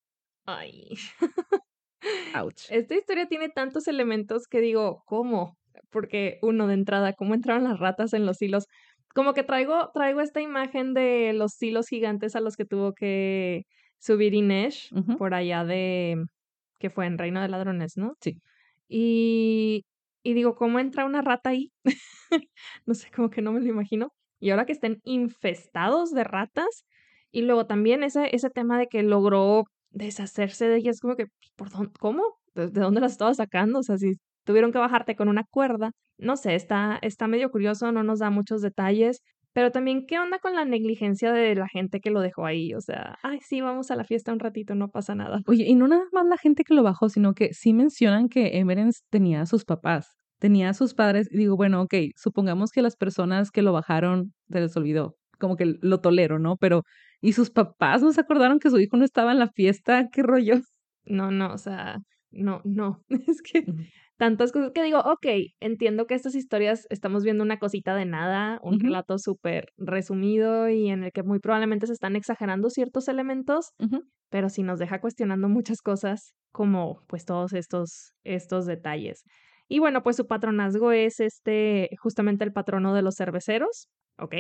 Ay. 0.47 0.95
Ouch. 2.35 2.67
Esta 2.71 2.95
historia 2.95 3.27
tiene 3.27 3.49
tantos 3.49 3.89
elementos 3.89 4.47
que 4.47 4.61
digo, 4.61 5.03
¿cómo? 5.07 5.57
Porque 5.91 6.39
uno 6.43 6.67
de 6.67 6.75
entrada, 6.75 7.15
¿cómo 7.15 7.35
entraron 7.35 7.65
las 7.65 7.79
ratas 7.79 8.13
en 8.13 8.27
los 8.27 8.43
hilos? 8.43 8.67
Como 9.15 9.33
que 9.33 9.45
traigo, 9.45 9.91
traigo 9.95 10.21
esta 10.21 10.41
imagen 10.41 10.93
de 10.93 11.33
los 11.35 11.53
silos 11.53 11.89
gigantes 11.89 12.37
a 12.37 12.41
los 12.41 12.57
que 12.57 12.65
tuvo 12.65 12.93
que 12.93 13.65
subir 13.99 14.35
Inesh 14.35 14.91
por 15.17 15.35
allá 15.35 15.65
de 15.65 16.25
que 16.79 16.91
fue 16.91 17.07
en 17.07 17.17
Reino 17.17 17.41
de 17.41 17.49
Ladrones, 17.49 17.97
¿no? 17.97 18.15
Sí. 18.21 18.43
Y, 18.89 19.85
y 20.23 20.35
digo, 20.35 20.57
¿cómo 20.57 20.81
entra 20.81 21.07
una 21.07 21.23
rata 21.23 21.51
ahí? 21.51 21.73
no 22.87 22.95
sé, 22.95 23.11
como 23.15 23.31
que 23.31 23.41
no 23.41 23.53
me 23.53 23.61
lo 23.61 23.69
imagino. 23.69 24.09
Y 24.41 24.51
ahora 24.51 24.67
que 24.67 24.73
estén 24.73 25.01
infestados 25.05 26.11
de 26.11 26.25
ratas, 26.25 26.85
y 27.31 27.43
luego 27.43 27.67
también 27.67 28.03
ese, 28.03 28.35
ese 28.35 28.51
tema 28.51 28.79
de 28.79 28.89
que 28.89 29.03
logró 29.03 29.65
deshacerse 29.91 30.69
de 30.69 30.77
ellas, 30.77 31.01
como 31.01 31.17
que, 31.17 31.27
¿por 31.57 31.71
dónde, 31.71 31.93
¿cómo? 31.99 32.23
¿De, 32.55 32.69
¿De 32.69 32.81
dónde 32.81 33.01
las 33.01 33.13
estaba 33.13 33.33
sacando? 33.33 33.79
O 33.79 33.83
sea, 33.83 33.97
si 33.97 34.15
tuvieron 34.45 34.73
que 34.73 34.79
bajarte 34.79 35.17
con 35.17 35.29
una 35.29 35.45
cuerda. 35.45 35.93
No 36.19 36.37
sé, 36.37 36.55
está, 36.55 36.99
está 37.03 37.27
medio 37.29 37.51
curioso, 37.51 37.93
no 37.93 38.03
nos 38.03 38.21
da 38.21 38.31
muchos 38.31 38.63
detalles. 38.63 39.23
Pero 39.55 39.71
también, 39.71 40.05
¿qué 40.07 40.19
onda 40.19 40.41
con 40.41 40.55
la 40.57 40.65
negligencia 40.65 41.33
de 41.33 41.55
la 41.55 41.69
gente 41.69 42.01
que 42.01 42.11
lo 42.11 42.21
dejó 42.21 42.45
ahí? 42.45 42.75
O 42.75 42.81
sea, 42.81 43.17
ay, 43.23 43.39
sí, 43.41 43.61
vamos 43.61 43.93
a 43.93 43.97
la 43.97 44.03
fiesta 44.03 44.33
un 44.33 44.41
ratito, 44.41 44.75
no 44.75 44.89
pasa 44.89 45.15
nada. 45.15 45.43
Oye, 45.47 45.65
y 45.65 45.77
no 45.77 45.87
nada 45.87 46.03
más 46.13 46.27
la 46.27 46.37
gente 46.37 46.65
que 46.65 46.75
lo 46.75 46.83
bajó, 46.83 47.09
sino 47.09 47.35
que 47.35 47.55
sí 47.55 47.73
mencionan 47.73 48.29
que 48.29 48.59
Emerens 48.59 49.05
tenía 49.11 49.43
a 49.43 49.47
sus 49.47 49.65
papás, 49.65 50.17
tenía 50.41 50.71
a 50.71 50.75
sus 50.75 50.95
padres. 50.95 51.29
Y 51.31 51.39
digo, 51.39 51.57
bueno, 51.57 51.83
ok, 51.83 51.95
supongamos 52.17 52.73
que 52.73 52.83
las 52.83 52.97
personas 52.97 53.53
que 53.53 53.63
lo 53.63 53.73
bajaron 53.73 54.35
se 54.51 54.61
les 54.61 54.77
olvidó, 54.77 55.15
como 55.39 55.55
que 55.55 55.77
lo 55.81 56.01
tolero, 56.01 56.41
¿no? 56.41 56.57
Pero, 56.57 56.83
¿y 57.21 57.33
sus 57.33 57.51
papás 57.51 58.03
no 58.03 58.13
se 58.13 58.23
acordaron 58.23 58.59
que 58.59 58.71
su 58.71 58.81
hijo 58.81 58.97
no 58.97 59.05
estaba 59.05 59.31
en 59.31 59.39
la 59.39 59.49
fiesta? 59.49 60.09
¿Qué 60.11 60.25
rollo? 60.25 60.63
No, 61.05 61.31
no, 61.31 61.53
o 61.53 61.59
sea, 61.59 61.99
no, 62.33 62.61
no. 62.65 63.05
Es 63.29 63.41
que 63.41 63.65
tantas 64.17 64.53
cosas 64.53 64.71
que 64.73 64.83
digo, 64.83 65.01
ok, 65.01 65.27
entiendo 65.61 66.07
que 66.07 66.15
estas 66.15 66.35
historias 66.35 66.87
estamos 66.91 67.25
viendo 67.25 67.43
una 67.43 67.59
cosita 67.59 67.95
de 67.95 68.05
nada, 68.05 68.61
un 68.63 68.81
relato 68.81 69.19
súper 69.19 69.73
resumido 69.77 70.69
y 70.69 70.89
en 70.89 71.05
el 71.05 71.13
que 71.13 71.23
muy 71.23 71.41
probablemente 71.41 71.87
se 71.87 71.93
están 71.93 72.17
exagerando 72.17 72.71
ciertos 72.71 73.09
elementos, 73.09 73.71
pero 74.31 74.49
sí 74.49 74.63
nos 74.63 74.79
deja 74.79 75.01
cuestionando 75.01 75.49
muchas 75.49 75.81
cosas 75.81 76.35
como 76.53 77.03
pues 77.09 77.25
todos 77.25 77.53
estos, 77.53 78.13
estos 78.23 78.67
detalles. 78.67 79.25
Y 79.69 79.79
bueno, 79.79 80.03
pues 80.03 80.17
su 80.17 80.27
patronazgo 80.27 80.93
es 80.93 81.21
este, 81.21 81.91
justamente 81.99 82.45
el 82.45 82.53
patrono 82.53 82.95
de 82.95 83.03
los 83.03 83.17
cerveceros, 83.17 83.89
¿ok? 84.19 84.35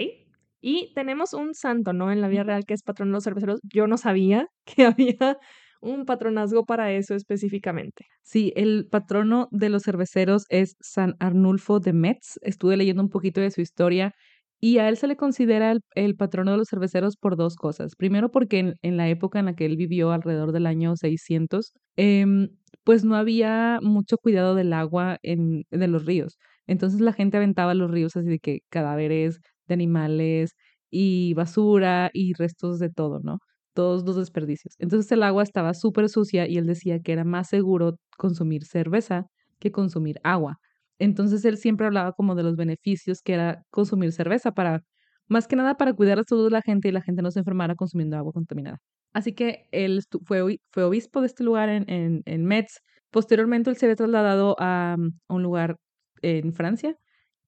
Y 0.60 0.92
tenemos 0.94 1.34
un 1.34 1.54
santo, 1.54 1.92
¿no? 1.92 2.12
En 2.12 2.20
la 2.20 2.28
vida 2.28 2.42
real 2.42 2.64
que 2.66 2.74
es 2.74 2.82
patrono 2.82 3.10
de 3.10 3.14
los 3.16 3.24
cerveceros. 3.24 3.60
Yo 3.64 3.86
no 3.86 3.96
sabía 3.96 4.48
que 4.64 4.84
había 4.84 5.38
un 5.84 6.06
patronazgo 6.06 6.64
para 6.64 6.92
eso 6.92 7.14
específicamente. 7.14 8.06
Sí, 8.22 8.52
el 8.56 8.88
patrono 8.90 9.48
de 9.50 9.68
los 9.68 9.82
cerveceros 9.82 10.46
es 10.48 10.76
San 10.80 11.14
Arnulfo 11.20 11.78
de 11.78 11.92
Metz. 11.92 12.38
Estuve 12.42 12.76
leyendo 12.76 13.02
un 13.02 13.10
poquito 13.10 13.40
de 13.40 13.50
su 13.50 13.60
historia 13.60 14.14
y 14.60 14.78
a 14.78 14.88
él 14.88 14.96
se 14.96 15.06
le 15.06 15.16
considera 15.16 15.76
el, 15.94 16.16
patrono 16.16 16.52
de 16.52 16.56
los 16.56 16.68
cerveceros 16.68 17.16
por 17.16 17.36
dos 17.36 17.56
cosas. 17.56 17.96
Primero 17.96 18.30
porque 18.30 18.74
en, 18.80 18.96
la 18.96 19.08
época 19.08 19.38
en 19.38 19.44
la 19.44 19.54
que 19.54 19.66
él 19.66 19.76
vivió, 19.76 20.10
alrededor 20.10 20.52
del 20.52 20.66
año 20.66 20.96
600, 20.96 21.72
em, 21.96 22.48
pues 22.82 23.04
no 23.04 23.14
había 23.16 23.78
mucho 23.82 24.16
cuidado 24.16 24.54
del 24.54 24.72
agua 24.72 25.18
en, 25.22 25.64
de 25.70 25.88
los 25.88 26.06
ríos. 26.06 26.38
Entonces 26.66 27.00
la 27.00 27.12
gente 27.12 27.36
aventaba 27.36 27.74
los 27.74 27.90
ríos 27.90 28.16
así 28.16 28.28
de 28.28 28.38
que 28.38 28.60
cadáveres 28.70 29.40
de 29.68 29.74
animales 29.74 30.54
y 30.90 31.34
basura 31.34 32.10
y 32.14 32.32
restos 32.34 32.78
de 32.78 32.88
todo, 32.90 33.20
¿no? 33.20 33.38
Todos 33.74 34.04
los 34.04 34.16
desperdicios. 34.16 34.74
Entonces 34.78 35.10
el 35.12 35.22
agua 35.22 35.42
estaba 35.42 35.74
súper 35.74 36.08
sucia 36.08 36.48
y 36.48 36.58
él 36.58 36.66
decía 36.66 37.00
que 37.00 37.12
era 37.12 37.24
más 37.24 37.48
seguro 37.48 37.96
consumir 38.16 38.64
cerveza 38.64 39.26
que 39.58 39.72
consumir 39.72 40.20
agua. 40.22 40.58
Entonces 40.98 41.44
él 41.44 41.56
siempre 41.58 41.86
hablaba 41.86 42.12
como 42.12 42.34
de 42.34 42.44
los 42.44 42.56
beneficios 42.56 43.20
que 43.22 43.34
era 43.34 43.62
consumir 43.70 44.12
cerveza 44.12 44.52
para, 44.52 44.82
más 45.28 45.48
que 45.48 45.56
nada 45.56 45.76
para 45.76 45.92
cuidar 45.94 46.18
la 46.18 46.24
salud 46.24 46.44
de 46.44 46.50
la 46.50 46.62
gente 46.62 46.88
y 46.88 46.92
la 46.92 47.02
gente 47.02 47.22
no 47.22 47.30
se 47.30 47.40
enfermara 47.40 47.74
consumiendo 47.74 48.16
agua 48.16 48.32
contaminada. 48.32 48.78
Así 49.12 49.32
que 49.32 49.66
él 49.72 50.02
fue, 50.24 50.42
obispo 50.42 51.20
de 51.20 51.26
este 51.26 51.44
lugar 51.44 51.68
en, 51.68 52.44
Metz. 52.44 52.80
Posteriormente 53.10 53.70
él 53.70 53.76
se 53.76 53.86
había 53.86 53.96
trasladado 53.96 54.56
a, 54.58 54.96
un 55.28 55.42
lugar 55.42 55.76
en 56.22 56.52
Francia 56.52 56.96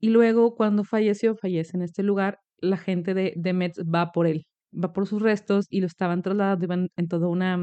y 0.00 0.10
luego 0.10 0.54
cuando 0.54 0.84
falleció, 0.84 1.36
fallece 1.36 1.76
en 1.76 1.82
este 1.82 2.02
lugar, 2.02 2.38
la 2.58 2.76
gente 2.76 3.14
de, 3.14 3.32
de 3.36 3.52
Metz 3.52 3.78
va 3.80 4.12
por 4.12 4.26
él, 4.26 4.46
va 4.82 4.92
por 4.92 5.06
sus 5.06 5.22
restos 5.22 5.66
y 5.70 5.80
lo 5.80 5.86
estaban 5.86 6.22
trasladando, 6.22 6.64
iban 6.64 6.88
en 6.96 7.08
toda 7.08 7.28
una, 7.28 7.58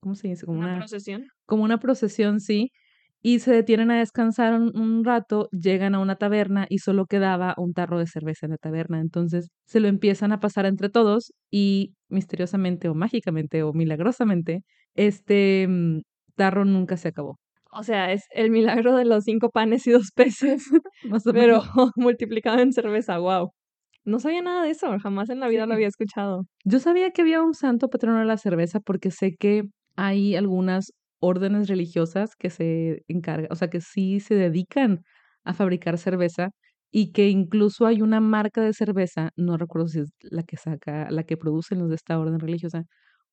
¿cómo 0.00 0.14
se 0.14 0.28
dice? 0.28 0.46
Como 0.46 0.60
una 0.60 0.78
procesión. 0.78 1.26
Como 1.46 1.64
una 1.64 1.78
procesión, 1.78 2.40
sí 2.40 2.70
y 3.22 3.40
se 3.40 3.52
detienen 3.52 3.90
a 3.90 3.98
descansar 3.98 4.54
un, 4.54 5.04
rato, 5.04 5.48
llegan 5.52 5.94
a 5.94 6.00
una 6.00 6.16
taberna 6.16 6.66
y 6.68 6.78
solo 6.78 7.06
quedaba 7.06 7.54
un 7.58 7.74
tarro 7.74 7.98
de 7.98 8.06
cerveza 8.06 8.46
en 8.46 8.52
la 8.52 8.56
taberna. 8.56 9.00
Entonces 9.00 9.50
se 9.66 9.80
lo 9.80 9.88
empiezan 9.88 10.32
a 10.32 10.40
pasar 10.40 10.64
entre 10.66 10.88
todos 10.88 11.32
y 11.50 11.94
misteriosamente 12.08 12.88
o 12.88 12.94
mágicamente 12.94 13.62
o 13.62 13.72
milagrosamente, 13.72 14.62
este 14.94 15.66
mm, 15.68 16.00
tarro 16.34 16.64
nunca 16.64 16.96
se 16.96 17.08
acabó. 17.08 17.38
O 17.72 17.84
sea, 17.84 18.12
es 18.12 18.24
el 18.30 18.50
milagro 18.50 18.96
de 18.96 19.04
los 19.04 19.24
cinco 19.24 19.50
panes 19.50 19.86
y 19.86 19.92
dos 19.92 20.10
peces, 20.14 20.64
pero 21.34 21.62
multiplicado 21.96 22.58
en 22.58 22.72
cerveza, 22.72 23.18
wow. 23.18 23.52
No 24.04 24.18
sabía 24.18 24.42
nada 24.42 24.64
de 24.64 24.70
eso, 24.70 24.98
jamás 24.98 25.30
en 25.30 25.40
la 25.40 25.48
vida 25.48 25.66
lo 25.66 25.74
había 25.74 25.88
escuchado. 25.88 26.46
Yo 26.64 26.78
sabía 26.78 27.10
que 27.10 27.22
había 27.22 27.42
un 27.42 27.54
santo 27.54 27.88
patrono 27.88 28.18
de 28.20 28.24
la 28.24 28.36
cerveza 28.38 28.80
porque 28.80 29.10
sé 29.10 29.36
que 29.38 29.64
hay 29.96 30.36
algunas 30.36 30.92
órdenes 31.20 31.68
religiosas 31.68 32.34
que 32.36 32.50
se 32.50 33.04
encargan, 33.08 33.48
o 33.50 33.56
sea, 33.56 33.68
que 33.68 33.80
sí 33.80 34.20
se 34.20 34.34
dedican 34.34 35.02
a 35.44 35.52
fabricar 35.52 35.98
cerveza 35.98 36.50
y 36.90 37.12
que 37.12 37.28
incluso 37.28 37.86
hay 37.86 38.02
una 38.02 38.20
marca 38.20 38.62
de 38.62 38.72
cerveza, 38.72 39.30
no 39.36 39.56
recuerdo 39.56 39.88
si 39.88 40.00
es 40.00 40.10
la 40.22 40.42
que 40.42 40.56
saca, 40.56 41.10
la 41.10 41.24
que 41.24 41.36
producen 41.36 41.78
los 41.78 41.88
de 41.90 41.94
esta 41.96 42.18
orden 42.18 42.40
religiosa, 42.40 42.84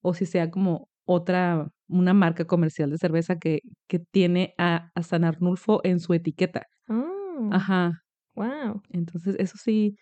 o 0.02 0.14
si 0.14 0.26
sea 0.26 0.52
como 0.52 0.90
otra, 1.06 1.70
una 1.88 2.14
marca 2.14 2.46
comercial 2.46 2.92
de 2.92 2.98
cerveza 2.98 3.38
que, 3.38 3.62
que 3.88 4.00
tiene 4.00 4.54
a, 4.58 4.92
San 5.02 5.24
Arnulfo 5.24 5.80
en 5.84 6.00
su 6.00 6.14
etiqueta. 6.14 6.68
Oh, 6.90 7.50
Ajá. 7.52 8.04
Wow. 8.36 8.82
Entonces, 8.90 9.36
eso 9.40 9.58
sí, 9.58 9.96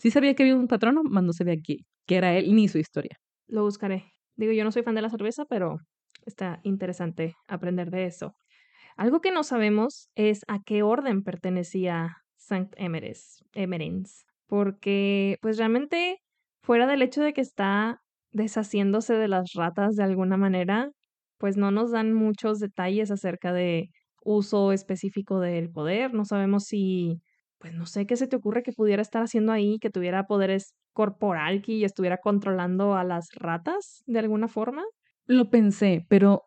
sí 0.00 0.10
sabía 0.10 0.34
que 0.34 0.42
había 0.42 0.56
un 0.56 0.66
patrono, 0.68 1.02
más 1.04 1.22
no 1.22 1.32
sabía 1.32 1.56
que, 1.56 1.76
que 2.06 2.16
era 2.16 2.36
él 2.36 2.54
ni 2.54 2.68
su 2.68 2.78
historia. 2.78 3.16
Lo 3.46 3.62
buscaré. 3.64 4.12
Digo, 4.36 4.52
yo 4.52 4.64
no 4.64 4.72
soy 4.72 4.82
fan 4.82 4.94
de 4.94 5.02
la 5.02 5.10
cerveza, 5.10 5.44
pero 5.44 5.78
Está 6.26 6.60
interesante 6.62 7.34
aprender 7.48 7.90
de 7.90 8.06
eso. 8.06 8.34
Algo 8.96 9.20
que 9.20 9.32
no 9.32 9.42
sabemos 9.42 10.10
es 10.14 10.42
a 10.48 10.60
qué 10.64 10.82
orden 10.82 11.22
pertenecía 11.22 12.16
Sankt 12.36 12.74
Emeres, 12.76 13.44
Emerens, 13.54 14.24
porque 14.46 15.38
pues 15.40 15.58
realmente 15.58 16.18
fuera 16.62 16.86
del 16.86 17.02
hecho 17.02 17.22
de 17.22 17.32
que 17.32 17.40
está 17.40 18.00
deshaciéndose 18.32 19.14
de 19.14 19.28
las 19.28 19.52
ratas 19.54 19.96
de 19.96 20.04
alguna 20.04 20.36
manera, 20.36 20.90
pues 21.38 21.56
no 21.56 21.70
nos 21.70 21.92
dan 21.92 22.12
muchos 22.12 22.58
detalles 22.58 23.10
acerca 23.10 23.52
de 23.52 23.90
uso 24.22 24.72
específico 24.72 25.40
del 25.40 25.70
poder, 25.70 26.12
no 26.12 26.24
sabemos 26.26 26.64
si, 26.64 27.20
pues 27.60 27.74
no 27.74 27.86
sé 27.86 28.06
qué 28.06 28.16
se 28.16 28.26
te 28.26 28.36
ocurre 28.36 28.62
que 28.62 28.72
pudiera 28.72 29.02
estar 29.02 29.22
haciendo 29.22 29.52
ahí, 29.52 29.78
que 29.78 29.90
tuviera 29.90 30.26
poderes 30.26 30.74
corporal 30.92 31.62
y 31.66 31.84
estuviera 31.84 32.18
controlando 32.18 32.94
a 32.94 33.04
las 33.04 33.28
ratas 33.34 34.02
de 34.06 34.18
alguna 34.18 34.48
forma. 34.48 34.82
Lo 35.26 35.50
pensé, 35.50 36.06
pero 36.08 36.44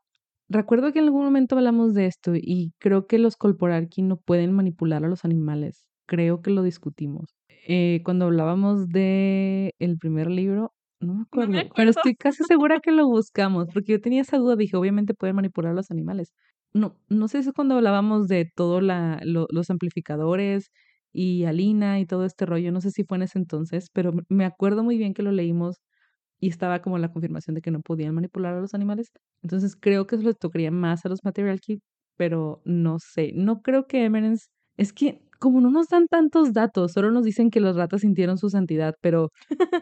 recuerdo 0.50 0.91
que 0.91 1.00
en 1.00 1.05
algún 1.05 1.24
momento 1.24 1.55
hablamos 1.55 1.93
de 1.93 2.08
esto 2.08 2.34
y 2.36 2.74
creo 2.79 3.05
que 3.05 3.20
los 3.20 3.38
Colporarchy 3.38 4.01
no 4.01 4.17
pueden 4.17 4.53
manipular 4.53 5.05
a 5.05 5.08
los 5.08 5.24
animales. 5.24 5.88
Creo 6.08 6.41
que 6.41 6.50
lo 6.50 6.63
discutimos. 6.63 7.36
Eh, 7.67 8.01
cuando 8.03 8.25
hablábamos 8.25 8.88
de 8.89 9.74
el 9.79 9.98
primer 10.00 10.29
libro, 10.29 10.74
no 11.00 11.13
me, 11.13 11.22
acuerdo, 11.24 11.70
pero 11.75 11.91
estoy 11.91 12.15
casi 12.15 12.43
segura 12.43 12.79
que 12.79 12.91
lo 12.91 13.08
buscamos, 13.08 13.67
porque 13.74 13.93
yo 13.93 14.01
tenía 14.01 14.22
esa 14.22 14.38
duda, 14.38 14.55
dije, 14.55 14.77
obviamente 14.77 15.13
pueden 15.13 15.36
manipular 15.36 15.72
a 15.72 15.75
los 15.75 15.91
animales. 15.91 16.34
No, 16.74 16.98
no 17.08 17.27
sé 17.27 17.43
si 17.43 17.50
es 17.50 17.55
cuando 17.55 17.75
hablábamos 17.75 18.27
de 18.27 18.50
todos 18.55 18.82
los 18.82 19.70
amplificadores 19.70 20.72
y 21.13 21.46
Alina 21.46 22.00
y 22.00 22.05
todo 22.05 22.25
este 22.25 22.46
rollo, 22.46 22.72
no 22.72 22.82
sé 22.82 22.91
si 22.91 23.03
fue 23.03 23.17
en 23.17 23.24
ese 23.24 23.39
entonces, 23.39 23.89
pero 23.93 24.12
me 24.29 24.46
acuerdo 24.46 24.84
muy 24.84 24.98
bien 24.98 25.13
que 25.13 25.24
lo 25.24 25.32
leímos 25.32 25.77
y 26.39 26.50
estaba 26.50 26.82
como 26.82 26.98
la 26.98 27.10
confirmación 27.10 27.55
de 27.55 27.62
que 27.62 27.72
no 27.72 27.82
podían 27.82 28.15
manipular 28.15 28.55
a 28.55 28.60
los 28.62 28.74
animales. 28.74 29.12
Entonces 29.43 29.77
creo 29.79 30.08
que 30.08 30.17
eso 30.17 30.25
les 30.25 30.38
tocaría 30.38 30.72
más 30.72 31.05
a 31.05 31.10
los 31.10 31.24
Material 31.24 31.62
Key, 31.62 31.79
pero 32.17 32.62
no 32.65 32.98
sé, 33.00 33.32
no 33.36 33.62
creo 33.62 33.88
que 33.88 34.03
Emerence, 34.03 34.48
es 34.75 34.91
que 34.91 35.22
como 35.39 35.62
no 35.62 35.70
nos 35.70 35.88
dan 35.89 36.08
tantos 36.08 36.53
datos, 36.53 36.93
solo 36.93 37.12
nos 37.12 37.25
dicen 37.25 37.50
que 37.50 37.60
los 37.60 37.75
ratas 37.75 38.01
sintieron 38.01 38.38
su 38.38 38.50
santidad, 38.50 38.96
pero 39.01 39.29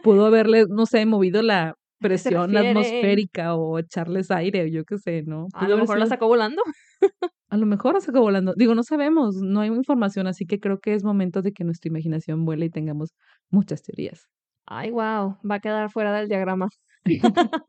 pudo 0.02 0.26
haberle, 0.26 0.66
no 0.68 0.86
sé, 0.86 1.06
movido 1.06 1.40
la 1.42 1.74
presión 2.00 2.56
atmosférica 2.56 3.54
o 3.54 3.78
echarles 3.78 4.30
aire, 4.30 4.64
o 4.64 4.66
yo 4.66 4.84
qué 4.84 4.98
sé, 4.98 5.22
¿no? 5.22 5.46
A 5.54 5.68
lo 5.68 5.78
mejor 5.78 5.98
la 5.98 6.06
sacó 6.06 6.26
volando. 6.26 6.62
A 7.52 7.58
lo 7.58 7.66
mejor 7.66 7.92
la 7.92 8.00
sacó 8.00 8.22
volando. 8.22 8.54
Digo, 8.56 8.74
no 8.74 8.82
sabemos, 8.82 9.36
no 9.42 9.60
hay 9.60 9.68
información, 9.68 10.26
así 10.26 10.46
que 10.46 10.58
creo 10.58 10.80
que 10.80 10.94
es 10.94 11.04
momento 11.04 11.42
de 11.42 11.52
que 11.52 11.64
nuestra 11.64 11.90
imaginación 11.90 12.46
vuele 12.46 12.64
y 12.64 12.70
tengamos 12.70 13.10
muchas 13.50 13.82
teorías. 13.82 14.26
Ay, 14.64 14.90
wow, 14.90 15.36
va 15.48 15.56
a 15.56 15.60
quedar 15.60 15.90
fuera 15.90 16.14
del 16.14 16.28
diagrama. 16.28 16.68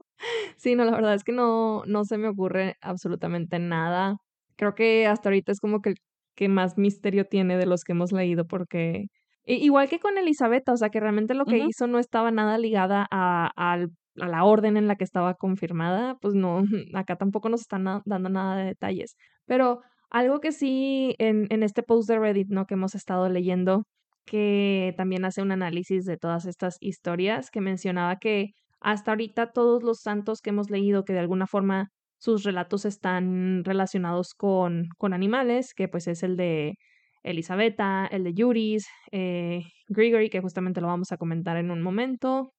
sí, 0.56 0.76
no, 0.76 0.86
la 0.86 0.92
verdad 0.92 1.16
es 1.16 1.26
que 1.26 1.34
no, 1.34 1.84
no 1.86 2.06
se 2.06 2.18
me 2.18 2.30
ocurre 2.30 2.78
absolutamente 2.80 3.60
nada. 3.60 4.16
Creo 4.56 4.74
que 4.74 5.06
hasta 5.06 5.28
ahorita 5.28 5.52
es 5.52 5.60
como 5.60 5.82
que 5.82 5.90
el 5.90 5.96
que 6.34 6.48
más 6.48 6.78
misterio 6.78 7.26
tiene 7.26 7.58
de 7.58 7.66
los 7.66 7.84
que 7.84 7.92
hemos 7.92 8.14
leído, 8.14 8.48
porque 8.48 9.08
igual 9.44 9.90
que 9.90 10.00
con 10.00 10.18
Elizabeth, 10.18 10.70
o 10.70 10.78
sea, 10.78 10.92
que 10.92 11.02
realmente 11.02 11.34
lo 11.34 11.44
que 11.44 11.58
hizo 11.58 11.88
no 11.88 12.00
estaba 12.00 12.32
nada 12.32 12.58
ligada 12.58 13.06
a, 13.12 13.86
a, 14.20 14.28
la 14.28 14.44
orden 14.44 14.78
en 14.78 14.88
la 14.88 14.96
que 14.96 15.04
estaba 15.04 15.36
confirmada, 15.36 16.16
pues 16.22 16.34
no, 16.36 16.64
acá 16.94 17.16
tampoco 17.16 17.50
nos 17.50 17.62
están 17.62 17.86
dando 18.06 18.30
nada 18.30 18.58
de 18.58 18.66
detalles. 18.66 19.16
Pero 19.46 19.82
algo 20.10 20.40
que 20.40 20.52
sí 20.52 21.16
en, 21.20 21.48
en 21.50 21.64
este 21.64 21.84
post 21.84 22.08
de 22.10 22.20
Reddit, 22.20 22.50
¿no? 22.50 22.66
Que 22.66 22.76
hemos 22.76 22.96
estado 22.96 23.30
leyendo, 23.30 23.86
que 24.26 24.94
también 24.98 25.26
hace 25.26 25.42
un 25.42 25.52
análisis 25.52 26.06
de 26.06 26.18
todas 26.18 26.46
estas 26.46 26.78
historias, 26.80 27.52
que 27.52 27.62
mencionaba 27.62 28.18
que 28.18 28.52
hasta 28.80 29.12
ahorita 29.12 29.52
todos 29.52 29.84
los 29.84 30.02
santos 30.02 30.42
que 30.42 30.52
hemos 30.52 30.70
leído, 30.70 31.06
que 31.06 31.14
de 31.14 31.20
alguna 31.20 31.48
forma 31.48 31.90
sus 32.20 32.44
relatos 32.44 32.86
están 32.86 33.64
relacionados 33.66 34.34
con, 34.34 34.88
con 34.98 35.14
animales, 35.14 35.74
que 35.74 35.88
pues 35.88 36.08
es 36.08 36.24
el 36.24 36.38
de 36.38 36.76
Elisabetta, 37.24 38.08
el 38.12 38.24
de 38.24 38.34
Yuris, 38.34 38.88
eh, 39.12 39.64
Gregory, 39.88 40.30
que 40.30 40.42
justamente 40.42 40.82
lo 40.82 40.88
vamos 40.88 41.12
a 41.12 41.18
comentar 41.18 41.58
en 41.58 41.72
un 41.72 41.82
momento, 41.82 42.54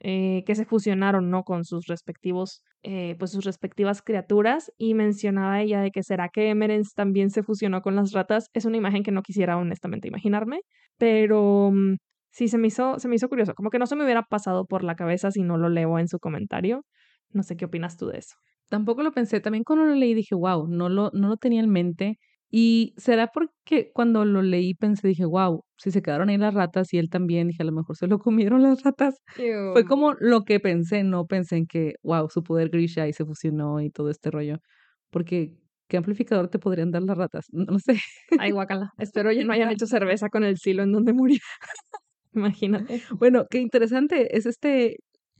eh, 0.00 0.42
que 0.46 0.54
se 0.54 0.64
fusionaron, 0.64 1.30
¿no? 1.30 1.44
Con 1.44 1.64
sus 1.64 1.86
respectivos, 1.86 2.62
eh, 2.82 3.16
pues 3.18 3.30
sus 3.32 3.44
respectivas 3.44 4.02
criaturas. 4.02 4.72
Y 4.78 4.94
mencionaba 4.94 5.60
ella 5.60 5.82
de 5.82 5.90
que 5.90 6.02
será 6.02 6.28
que 6.30 6.48
Emerence 6.48 6.92
también 6.94 7.30
se 7.30 7.42
fusionó 7.42 7.82
con 7.82 7.96
las 7.96 8.12
ratas. 8.12 8.48
Es 8.54 8.64
una 8.64 8.78
imagen 8.78 9.02
que 9.02 9.12
no 9.12 9.22
quisiera 9.22 9.56
honestamente 9.58 10.08
imaginarme, 10.08 10.60
pero 10.98 11.70
mm, 11.72 11.96
sí 12.30 12.48
se 12.48 12.58
me 12.58 12.68
hizo, 12.68 12.98
se 12.98 13.08
me 13.08 13.16
hizo 13.16 13.28
curioso. 13.28 13.54
Como 13.54 13.70
que 13.70 13.78
no 13.78 13.86
se 13.86 13.96
me 13.96 14.04
hubiera 14.04 14.22
pasado 14.22 14.64
por 14.64 14.84
la 14.84 14.94
cabeza 14.96 15.30
si 15.30 15.42
no 15.42 15.58
lo 15.58 15.68
leo 15.68 15.98
en 15.98 16.08
su 16.08 16.18
comentario. 16.18 16.84
No 17.32 17.42
sé 17.42 17.56
qué 17.56 17.66
opinas 17.66 17.96
tú 17.96 18.06
de 18.06 18.18
eso. 18.18 18.36
Tampoco 18.70 19.02
lo 19.02 19.12
pensé. 19.12 19.40
También 19.40 19.64
cuando 19.64 19.84
lo 19.84 19.94
leí 19.94 20.14
dije, 20.14 20.34
wow, 20.34 20.66
no 20.66 20.88
lo, 20.88 21.10
no 21.12 21.28
lo 21.28 21.36
tenía 21.36 21.60
en 21.60 21.70
mente. 21.70 22.18
Y 22.50 22.94
será 22.96 23.28
porque 23.28 23.92
cuando 23.94 24.24
lo 24.24 24.42
leí 24.42 24.74
pensé, 24.74 25.06
dije, 25.06 25.24
wow, 25.24 25.62
si 25.76 25.92
se 25.92 26.02
quedaron 26.02 26.28
ahí 26.28 26.36
las 26.36 26.52
ratas 26.52 26.92
y 26.92 26.98
él 26.98 27.08
también, 27.08 27.48
dije, 27.48 27.62
a 27.62 27.66
lo 27.66 27.72
mejor 27.72 27.96
se 27.96 28.08
lo 28.08 28.18
comieron 28.18 28.62
las 28.62 28.82
ratas. 28.82 29.20
Fue 29.36 29.84
como 29.84 30.14
lo 30.14 30.42
que 30.42 30.58
pensé, 30.58 31.04
no 31.04 31.26
pensé 31.26 31.58
en 31.58 31.66
que, 31.66 31.94
wow, 32.02 32.28
su 32.28 32.42
poder 32.42 32.70
Grisha 32.70 33.06
y 33.06 33.12
se 33.12 33.24
fusionó 33.24 33.80
y 33.80 33.90
todo 33.90 34.10
este 34.10 34.30
rollo. 34.30 34.58
Porque, 35.10 35.56
¿qué 35.88 35.96
amplificador 35.96 36.48
te 36.48 36.58
podrían 36.58 36.90
dar 36.90 37.02
las 37.02 37.16
ratas? 37.16 37.46
No, 37.52 37.64
lo 37.66 37.78
sé. 37.78 37.98
Ay, 38.38 38.50
guacala. 38.50 38.90
Espero 38.98 39.30
ya 39.30 39.44
no 39.44 39.52
hayan 39.52 39.70
hecho 39.70 39.86
cerveza 39.86 40.28
con 40.28 40.42
el 40.44 40.58
silo 40.58 40.82
en 40.82 40.92
donde 40.92 41.12
murió. 41.12 41.38
Imagínate. 42.34 43.02
Bueno, 43.18 43.46
qué 43.50 43.58
interesante 43.58 44.36
es 44.36 44.46
este 44.46 44.96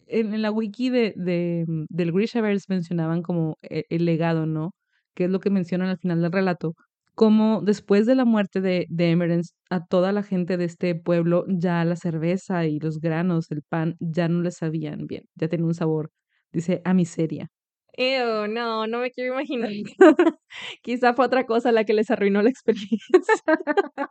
en, 0.06 0.42
la 0.42 0.50
wiki 0.50 0.90
de, 0.90 1.12
de, 1.16 1.64
mm, 1.66 1.84
del 1.88 2.12
Grishaverse 2.12 2.66
mencionaban 2.68 3.22
como 3.22 3.56
e, 3.62 3.84
el, 3.90 4.04
legado, 4.04 4.46
¿no? 4.46 4.72
Que 5.14 5.24
es 5.24 5.30
lo 5.30 5.40
que 5.40 5.50
mencionan 5.50 5.88
al 5.88 5.98
final 5.98 6.20
del 6.20 6.32
relato. 6.32 6.74
Como 7.20 7.60
después 7.60 8.06
de 8.06 8.14
la 8.14 8.24
muerte 8.24 8.62
de, 8.62 8.86
de 8.88 9.10
Emerence, 9.10 9.52
a 9.68 9.84
toda 9.84 10.10
la 10.10 10.22
gente 10.22 10.56
de 10.56 10.64
este 10.64 10.94
pueblo 10.94 11.44
ya 11.48 11.84
la 11.84 11.96
cerveza 11.96 12.64
y 12.64 12.78
los 12.78 12.98
granos, 12.98 13.50
el 13.50 13.60
pan, 13.60 13.96
ya 14.00 14.26
no 14.26 14.40
le 14.40 14.50
sabían 14.50 15.06
bien, 15.06 15.24
ya 15.34 15.46
tenía 15.46 15.66
un 15.66 15.74
sabor, 15.74 16.12
dice, 16.50 16.80
a 16.82 16.94
miseria. 16.94 17.50
Ew, 17.98 18.46
no, 18.48 18.86
no 18.86 19.00
me 19.00 19.10
quiero 19.10 19.34
imaginar. 19.34 19.68
Quizá 20.82 21.12
fue 21.12 21.26
otra 21.26 21.44
cosa 21.44 21.72
la 21.72 21.84
que 21.84 21.92
les 21.92 22.10
arruinó 22.10 22.40
la 22.40 22.48
experiencia. 22.48 22.98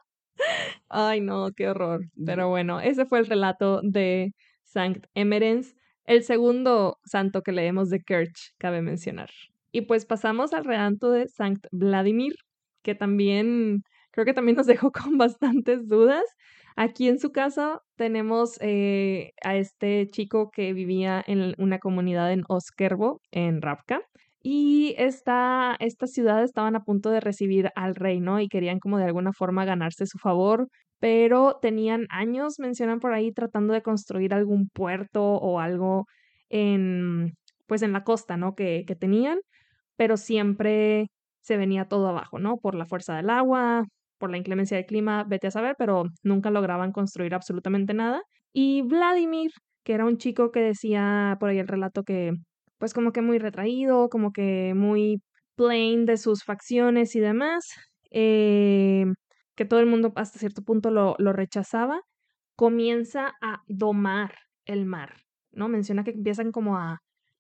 Ay, 0.87 1.19
no, 1.19 1.49
qué 1.57 1.67
horror. 1.67 2.01
Pero 2.23 2.49
bueno, 2.49 2.79
ese 2.79 3.07
fue 3.07 3.17
el 3.17 3.25
relato 3.25 3.81
de 3.81 4.35
Sankt 4.65 5.07
Emerens, 5.15 5.73
el 6.05 6.21
segundo 6.21 6.99
santo 7.05 7.41
que 7.41 7.53
leemos 7.53 7.89
de 7.89 8.01
Kerch, 8.01 8.53
cabe 8.59 8.83
mencionar. 8.83 9.31
Y 9.71 9.81
pues 9.81 10.05
pasamos 10.05 10.53
al 10.53 10.63
relato 10.63 11.09
de 11.09 11.27
Sankt 11.27 11.65
Vladimir, 11.71 12.35
que 12.83 12.95
también 12.95 13.83
creo 14.11 14.25
que 14.25 14.33
también 14.33 14.57
nos 14.57 14.67
dejó 14.67 14.91
con 15.13 15.17
bastantes 15.17 15.87
dudas. 15.87 16.23
Aquí 16.75 17.07
en 17.07 17.19
su 17.19 17.31
casa 17.31 17.81
tenemos 17.95 18.57
eh, 18.61 19.31
a 19.43 19.55
este 19.57 20.07
chico 20.11 20.49
que 20.51 20.73
vivía 20.73 21.23
en 21.27 21.53
una 21.57 21.79
comunidad 21.79 22.31
en 22.31 22.43
Oskerbo, 22.47 23.21
en 23.31 23.61
Rapka. 23.61 24.01
Y 24.41 24.95
esta, 24.97 25.75
esta 25.79 26.07
ciudad 26.07 26.43
estaban 26.43 26.75
a 26.77 26.83
punto 26.83 27.09
de 27.09 27.19
recibir 27.19 27.71
al 27.75 27.95
rey, 27.95 28.21
¿no? 28.21 28.39
Y 28.39 28.47
querían 28.47 28.79
como 28.79 28.97
de 28.97 29.03
alguna 29.03 29.33
forma 29.33 29.65
ganarse 29.65 30.05
su 30.05 30.17
favor, 30.17 30.69
pero 30.99 31.57
tenían 31.61 32.05
años, 32.09 32.59
mencionan 32.59 32.99
por 32.99 33.13
ahí, 33.13 33.33
tratando 33.33 33.73
de 33.73 33.81
construir 33.81 34.33
algún 34.33 34.69
puerto 34.69 35.23
o 35.23 35.59
algo 35.59 36.05
en, 36.49 37.33
pues 37.67 37.81
en 37.81 37.91
la 37.91 38.05
costa, 38.05 38.37
¿no? 38.37 38.55
Que, 38.55 38.85
que 38.87 38.95
tenían, 38.95 39.39
pero 39.97 40.15
siempre 40.15 41.09
se 41.41 41.57
venía 41.57 41.85
todo 41.85 42.07
abajo, 42.09 42.39
¿no? 42.39 42.57
Por 42.57 42.75
la 42.75 42.85
fuerza 42.85 43.15
del 43.15 43.29
agua, 43.29 43.85
por 44.17 44.31
la 44.31 44.37
inclemencia 44.37 44.77
del 44.77 44.85
clima, 44.85 45.23
vete 45.27 45.47
a 45.47 45.51
saber, 45.51 45.75
pero 45.77 46.05
nunca 46.23 46.51
lograban 46.51 46.91
construir 46.91 47.33
absolutamente 47.33 47.93
nada. 47.93 48.21
Y 48.53 48.81
Vladimir, 48.83 49.51
que 49.83 49.93
era 49.93 50.05
un 50.05 50.17
chico 50.17 50.51
que 50.51 50.61
decía 50.61 51.37
por 51.39 51.49
ahí 51.49 51.59
el 51.59 51.67
relato 51.67 52.03
que, 52.03 52.33
pues 52.77 52.93
como 52.93 53.11
que 53.11 53.21
muy 53.21 53.39
retraído, 53.39 54.09
como 54.09 54.31
que 54.31 54.73
muy 54.75 55.21
plain 55.55 56.05
de 56.05 56.17
sus 56.17 56.43
facciones 56.43 57.15
y 57.15 57.19
demás, 57.19 57.65
eh, 58.11 59.05
que 59.55 59.65
todo 59.65 59.79
el 59.79 59.85
mundo 59.87 60.11
hasta 60.15 60.39
cierto 60.39 60.61
punto 60.63 60.91
lo, 60.91 61.15
lo 61.19 61.33
rechazaba, 61.33 62.01
comienza 62.55 63.33
a 63.41 63.61
domar 63.67 64.35
el 64.65 64.85
mar, 64.85 65.15
¿no? 65.51 65.67
Menciona 65.69 66.03
que 66.03 66.11
empiezan 66.11 66.51
como 66.51 66.77
a 66.77 66.99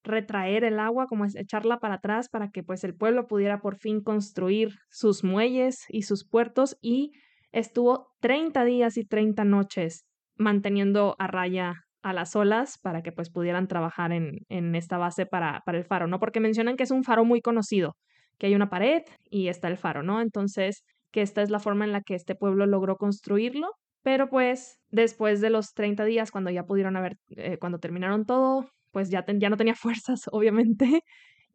retraer 0.09 0.63
el 0.63 0.79
agua, 0.79 1.07
como 1.07 1.25
echarla 1.25 1.79
para 1.79 1.95
atrás 1.95 2.29
para 2.29 2.49
que 2.49 2.63
pues 2.63 2.83
el 2.83 2.95
pueblo 2.95 3.27
pudiera 3.27 3.61
por 3.61 3.77
fin 3.77 4.01
construir 4.01 4.75
sus 4.89 5.23
muelles 5.23 5.85
y 5.89 6.03
sus 6.03 6.27
puertos 6.27 6.77
y 6.81 7.11
estuvo 7.51 8.07
30 8.19 8.63
días 8.65 8.97
y 8.97 9.05
30 9.05 9.45
noches 9.45 10.05
manteniendo 10.35 11.15
a 11.19 11.27
raya 11.27 11.73
a 12.01 12.13
las 12.13 12.35
olas 12.35 12.77
para 12.81 13.01
que 13.01 13.11
pues 13.11 13.29
pudieran 13.29 13.67
trabajar 13.67 14.11
en, 14.11 14.39
en 14.47 14.75
esta 14.75 14.97
base 14.97 15.25
para, 15.25 15.61
para 15.65 15.77
el 15.77 15.83
faro, 15.83 16.07
¿no? 16.07 16.19
Porque 16.19 16.39
mencionan 16.39 16.77
que 16.77 16.83
es 16.83 16.91
un 16.91 17.03
faro 17.03 17.25
muy 17.25 17.41
conocido, 17.41 17.95
que 18.37 18.47
hay 18.47 18.55
una 18.55 18.69
pared 18.69 19.03
y 19.29 19.47
está 19.47 19.67
el 19.67 19.77
faro, 19.77 20.01
¿no? 20.01 20.21
Entonces, 20.21 20.83
que 21.11 21.21
esta 21.21 21.41
es 21.41 21.49
la 21.49 21.59
forma 21.59 21.85
en 21.85 21.91
la 21.91 22.01
que 22.01 22.15
este 22.15 22.35
pueblo 22.35 22.65
logró 22.65 22.95
construirlo, 22.95 23.71
pero 24.01 24.29
pues 24.29 24.79
después 24.89 25.41
de 25.41 25.49
los 25.49 25.73
30 25.73 26.05
días, 26.05 26.31
cuando 26.31 26.49
ya 26.49 26.63
pudieron 26.63 26.95
haber, 26.95 27.17
eh, 27.35 27.57
cuando 27.57 27.79
terminaron 27.79 28.25
todo, 28.25 28.69
pues 28.91 29.09
ya, 29.09 29.25
ya 29.27 29.49
no 29.49 29.57
tenía 29.57 29.75
fuerzas, 30.03 30.23
obviamente, 30.31 31.03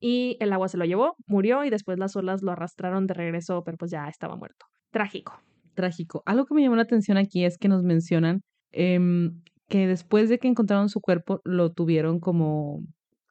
y 0.01 0.37
el 0.41 0.53
agua 0.53 0.69
se 0.69 0.77
lo 0.77 0.85
llevó, 0.85 1.17
murió 1.27 1.65
y 1.65 1.71
después 1.71 1.99
las 1.99 2.17
olas 2.17 2.43
lo 2.43 2.53
arrastraron 2.53 3.07
de 3.07 3.15
regreso, 3.15 3.63
pero 3.65 3.77
pues 3.77 3.91
ya 3.91 4.09
estaba 4.09 4.37
muerto. 4.37 4.67
Trágico. 4.91 5.41
Trágico. 5.75 6.23
Algo 6.27 6.45
que 6.47 6.55
me 6.55 6.63
llamó 6.63 6.77
la 6.77 6.83
atención 6.83 7.17
aquí 7.17 7.45
es 7.45 7.59
que 7.59 7.69
nos 7.69 7.83
mencionan 7.83 8.43
em, 8.71 9.41
que 9.69 9.87
después 9.87 10.29
de 10.29 10.39
que 10.39 10.49
encontraron 10.49 10.89
su 10.89 11.01
cuerpo, 11.01 11.41
lo 11.45 11.73
tuvieron 11.73 12.21
como 12.21 12.81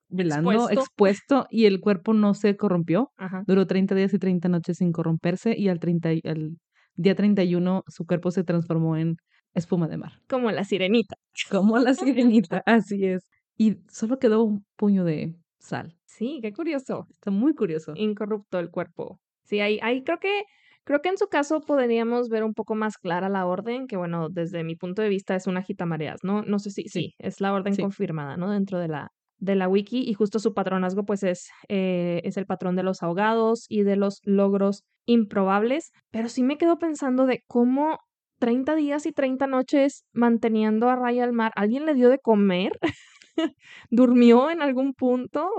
velando, 0.10 0.70
expuesto, 0.70 1.48
y 1.50 1.66
el 1.66 1.80
cuerpo 1.80 2.14
no 2.14 2.34
se 2.34 2.56
corrompió. 2.58 3.12
Duró 3.48 3.66
30 3.66 3.96
días 3.96 4.14
y 4.14 4.20
30 4.20 4.50
noches 4.50 4.78
sin 4.78 4.92
corromperse 4.92 5.56
y 5.58 5.70
al, 5.70 5.80
30, 5.80 6.10
al 6.26 6.58
día 6.96 7.16
31 7.16 7.84
su 7.88 8.06
cuerpo 8.06 8.32
se 8.32 8.44
transformó 8.44 8.98
en 8.98 9.18
espuma 9.54 9.88
de 9.88 9.98
mar. 9.98 10.14
Como 10.28 10.52
la 10.52 10.64
sirenita. 10.64 11.16
Como 11.50 11.78
la 11.78 11.94
sirenita, 11.94 12.64
así 12.66 13.06
es 13.06 13.28
y 13.64 13.78
solo 13.88 14.20
quedó 14.20 14.44
un 14.44 14.66
puño 14.76 15.06
de 15.06 15.36
sal. 15.58 15.96
Sí, 16.06 16.40
qué 16.42 16.52
curioso. 16.52 17.08
Está 17.10 17.32
muy 17.32 17.56
curioso. 17.56 17.94
Incorrupto 17.96 18.60
el 18.60 18.70
cuerpo. 18.70 19.22
Sí, 19.46 19.62
ahí, 19.62 19.80
ahí 19.82 20.04
creo 20.04 20.20
que 20.20 20.44
creo 20.84 21.02
que 21.02 21.08
en 21.08 21.18
su 21.18 21.28
caso 21.28 21.62
podríamos 21.62 22.28
ver 22.28 22.44
un 22.44 22.54
poco 22.54 22.76
más 22.76 22.98
clara 22.98 23.30
la 23.30 23.46
orden, 23.46 23.88
que 23.88 23.96
bueno, 23.96 24.28
desde 24.28 24.66
mi 24.66 24.76
punto 24.76 25.02
de 25.02 25.08
vista 25.08 25.36
es 25.36 25.48
una 25.48 25.64
mareas, 25.86 26.20
¿no? 26.24 26.42
No 26.42 26.60
sé 26.60 26.72
si 26.72 26.90
sí, 26.90 27.14
es 27.20 27.40
la 27.40 27.54
orden 27.54 27.74
confirmada, 27.78 28.36
¿no? 28.36 28.52
Dentro 28.52 28.80
de 28.80 28.90
la 28.90 29.08
de 29.38 29.56
la 29.56 29.70
wiki 29.70 30.10
y 30.10 30.14
justo 30.14 30.40
su 30.40 30.54
patronazgo 30.54 31.04
pues 31.06 31.24
es, 31.24 31.50
eh, 31.70 32.22
es 32.24 32.38
el 32.38 32.46
patrón 32.46 32.76
de 32.76 32.84
los 32.84 33.02
ahogados 33.02 33.66
y 33.70 33.84
de 33.84 33.96
los 33.96 34.20
logros 34.24 34.84
improbables, 35.06 35.92
pero 36.12 36.28
sí 36.30 36.44
me 36.44 36.58
quedo 36.58 36.80
pensando 36.80 37.26
de 37.26 37.44
cómo 37.48 38.00
30 38.40 38.76
días 38.76 39.06
y 39.06 39.14
30 39.14 39.48
noches 39.48 40.04
manteniendo 40.12 40.90
a 40.90 40.98
raya 40.98 41.24
el 41.24 41.32
mar, 41.32 41.54
¿alguien 41.56 41.86
le 41.86 41.94
dio 41.94 42.10
de 42.10 42.20
comer? 42.20 42.74
¿Durmió 43.90 44.50
en 44.50 44.62
algún 44.62 44.94
punto? 44.94 45.50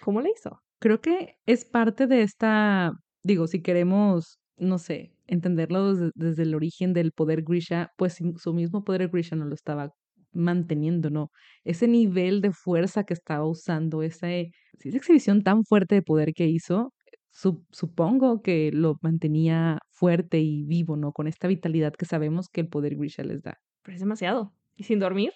¿Cómo 0.00 0.20
le 0.20 0.30
hizo? 0.30 0.60
Creo 0.78 1.00
que 1.00 1.36
es 1.46 1.64
parte 1.64 2.06
de 2.06 2.22
esta, 2.22 2.92
digo, 3.22 3.46
si 3.46 3.62
queremos, 3.62 4.38
no 4.56 4.78
sé, 4.78 5.12
entenderlo 5.26 5.94
desde, 6.14 6.42
el 6.42 6.54
origen 6.54 6.92
del 6.92 7.12
poder 7.12 7.42
Grisha, 7.42 7.90
pues 7.96 8.18
su 8.36 8.54
mismo 8.54 8.84
poder 8.84 9.08
Grisha 9.08 9.36
no 9.36 9.44
lo 9.44 9.54
estaba 9.54 9.90
manteniendo, 10.32 11.10
¿no? 11.10 11.30
Ese 11.64 11.88
nivel 11.88 12.40
de 12.40 12.52
fuerza 12.52 13.04
que 13.04 13.14
estaba 13.14 13.46
usando, 13.46 14.02
esa, 14.02 14.30
esa 14.32 14.52
exhibición 14.96 15.42
tan 15.42 15.64
fuerte 15.64 15.96
de 15.96 16.02
poder 16.02 16.32
que 16.34 16.46
hizo, 16.46 16.92
supongo 17.30 18.42
que 18.42 18.70
lo 18.72 18.98
mantenía 19.02 19.78
fuerte 19.90 20.38
y 20.40 20.64
vivo, 20.64 20.96
¿no? 20.96 21.12
Con 21.12 21.26
esta 21.26 21.48
vitalidad 21.48 21.92
que 21.94 22.06
sabemos 22.06 22.48
que 22.48 22.62
el 22.62 22.68
poder 22.68 22.96
Grisha 22.96 23.22
les 23.24 23.42
da. 23.42 23.58
Pero 23.82 23.94
es 23.94 24.00
demasiado. 24.00 24.52
¿Y 24.76 24.84
sin 24.84 24.98
dormir? 24.98 25.32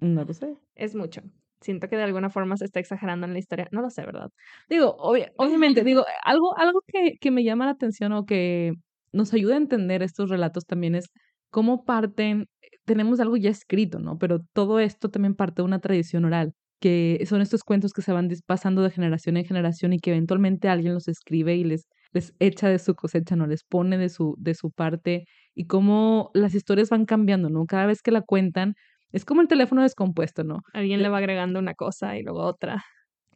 No 0.00 0.24
lo 0.24 0.32
sé. 0.34 0.56
Es 0.74 0.94
mucho. 0.94 1.22
Siento 1.60 1.88
que 1.88 1.96
de 1.96 2.02
alguna 2.02 2.30
forma 2.30 2.56
se 2.56 2.64
está 2.66 2.80
exagerando 2.80 3.26
en 3.26 3.32
la 3.32 3.38
historia. 3.38 3.68
No 3.72 3.80
lo 3.80 3.90
sé, 3.90 4.04
¿verdad? 4.04 4.30
Digo, 4.68 4.94
obviamente, 4.98 5.84
digo, 5.84 6.04
algo, 6.24 6.56
algo 6.58 6.82
que, 6.86 7.16
que 7.20 7.30
me 7.30 7.44
llama 7.44 7.64
la 7.64 7.72
atención 7.72 8.12
o 8.12 8.26
que 8.26 8.72
nos 9.12 9.32
ayuda 9.32 9.54
a 9.54 9.58
entender 9.58 10.02
estos 10.02 10.28
relatos 10.28 10.66
también 10.66 10.94
es 10.94 11.10
cómo 11.50 11.84
parten, 11.84 12.48
tenemos 12.84 13.20
algo 13.20 13.36
ya 13.36 13.50
escrito, 13.50 13.98
¿no? 13.98 14.18
Pero 14.18 14.40
todo 14.52 14.80
esto 14.80 15.10
también 15.10 15.34
parte 15.34 15.62
de 15.62 15.66
una 15.66 15.80
tradición 15.80 16.24
oral, 16.24 16.52
que 16.80 17.24
son 17.26 17.40
estos 17.40 17.64
cuentos 17.64 17.92
que 17.92 18.02
se 18.02 18.12
van 18.12 18.28
pasando 18.46 18.82
de 18.82 18.90
generación 18.90 19.36
en 19.36 19.44
generación 19.46 19.92
y 19.92 19.98
que 19.98 20.10
eventualmente 20.10 20.68
alguien 20.68 20.94
los 20.94 21.08
escribe 21.08 21.56
y 21.56 21.64
les, 21.64 21.88
les 22.12 22.34
echa 22.38 22.68
de 22.68 22.78
su 22.78 22.94
cosecha, 22.94 23.36
¿no? 23.36 23.46
Les 23.46 23.64
pone 23.64 23.96
de 23.98 24.08
su, 24.08 24.34
de 24.38 24.54
su 24.54 24.70
parte 24.70 25.24
y 25.54 25.66
cómo 25.66 26.30
las 26.34 26.54
historias 26.54 26.90
van 26.90 27.06
cambiando, 27.06 27.48
¿no? 27.48 27.64
Cada 27.66 27.86
vez 27.86 28.02
que 28.02 28.10
la 28.10 28.22
cuentan, 28.22 28.74
es 29.12 29.24
como 29.24 29.40
el 29.42 29.48
teléfono 29.48 29.82
descompuesto, 29.82 30.44
¿no? 30.44 30.60
Alguien 30.72 31.02
le 31.02 31.08
va 31.08 31.18
agregando 31.18 31.58
una 31.58 31.74
cosa 31.74 32.16
y 32.18 32.22
luego 32.22 32.40
otra. 32.42 32.84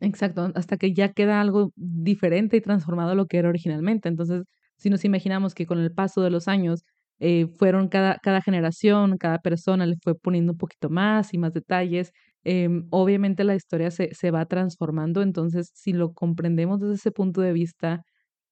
Exacto, 0.01 0.51
hasta 0.55 0.77
que 0.79 0.95
ya 0.95 1.13
queda 1.13 1.41
algo 1.41 1.73
diferente 1.77 2.57
y 2.57 2.61
transformado 2.63 3.11
a 3.11 3.15
lo 3.15 3.27
que 3.27 3.37
era 3.39 3.49
originalmente. 3.51 4.09
Entonces, 4.09 4.45
si 4.77 4.89
nos 4.89 5.05
imaginamos 5.05 5.55
que 5.55 5.67
con 5.67 5.79
el 5.79 5.93
paso 5.93 6.23
de 6.23 6.31
los 6.31 6.49
años 6.49 6.85
eh, 7.19 7.49
fueron 7.59 7.89
cada, 7.89 8.17
cada 8.23 8.41
generación, 8.41 9.19
cada 9.19 9.39
persona 9.41 9.85
le 9.87 9.97
fue 10.03 10.15
poniendo 10.15 10.53
un 10.53 10.59
poquito 10.59 10.89
más 10.89 11.35
y 11.35 11.39
más 11.39 11.53
detalles, 11.53 12.13
em, 12.45 12.87
obviamente 12.91 13.45
la 13.45 13.55
historia 13.55 13.91
se, 13.91 14.15
se 14.15 14.31
va 14.31 14.47
transformando. 14.47 15.21
Entonces, 15.23 15.71
si 15.75 15.93
lo 15.93 16.15
comprendemos 16.15 16.81
desde 16.81 16.95
ese 16.95 17.11
punto 17.13 17.43
de 17.43 17.53
vista, 17.53 18.03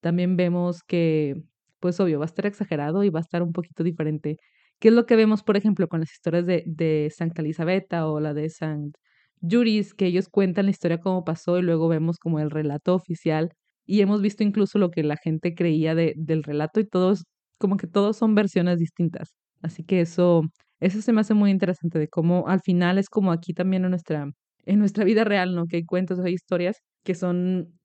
también 0.01 0.37
vemos 0.37 0.83
que, 0.87 1.35
pues 1.81 1.99
obvio, 2.01 2.19
va 2.19 2.25
a 2.25 2.27
estar 2.27 2.45
exagerado 2.47 3.05
y 3.05 3.11
va 3.11 3.21
a 3.21 3.23
estar 3.23 3.43
un 3.43 3.53
poquito 3.53 3.83
diferente 3.85 4.37
¿Qué 4.81 4.89
es 4.89 4.95
lo 4.95 5.07
que 5.07 5.17
vemos, 5.17 5.43
por 5.43 5.57
ejemplo, 5.57 5.89
con 5.89 6.01
las 6.01 6.13
historias 6.13 6.47
de, 6.47 6.63
de 6.67 7.11
Santa 7.15 7.43
Elisabetta 7.43 8.07
o 8.09 8.21
la 8.21 8.33
de 8.35 8.49
San 8.49 8.93
Juris, 9.43 9.95
que 9.95 10.07
ellos 10.07 10.29
cuentan 10.29 10.67
la 10.67 10.71
historia 10.71 10.99
como 11.01 11.25
pasó 11.25 11.59
y 11.59 11.63
luego 11.63 11.89
vemos 11.89 12.19
como 12.19 12.39
el 12.41 12.51
relato 12.51 12.95
oficial 12.95 13.51
y 13.87 14.01
hemos 14.03 14.23
visto 14.23 14.45
incluso 14.45 14.79
lo 14.79 14.91
que 14.91 15.03
la 15.03 15.17
gente 15.17 15.55
creía 15.55 15.95
de, 15.95 16.15
del 16.17 16.43
relato 16.45 16.81
y 16.81 16.87
todos, 16.87 17.25
como 17.59 17.77
que 17.77 17.87
todos 17.87 18.17
son 18.17 18.35
versiones 18.35 18.79
distintas. 18.79 19.35
Así 19.63 19.83
que 19.85 20.01
eso, 20.01 20.43
eso 20.81 21.01
se 21.03 21.13
me 21.13 21.21
hace 21.23 21.35
muy 21.35 21.51
interesante 21.51 21.99
de 21.99 22.09
cómo 22.09 22.47
al 22.49 22.61
final 22.61 22.99
es 22.99 23.09
como 23.09 23.33
aquí 23.33 23.55
también 23.55 23.85
en 23.85 23.91
nuestra, 23.91 24.31
en 24.65 24.79
nuestra 24.79 25.05
vida 25.05 25.25
real, 25.25 25.55
¿no? 25.55 25.67
Que 25.67 25.77
hay 25.79 25.85
cuentos, 25.87 26.21
hay 26.21 26.35
historias 26.35 26.79
que 27.05 27.15
son, 27.15 27.79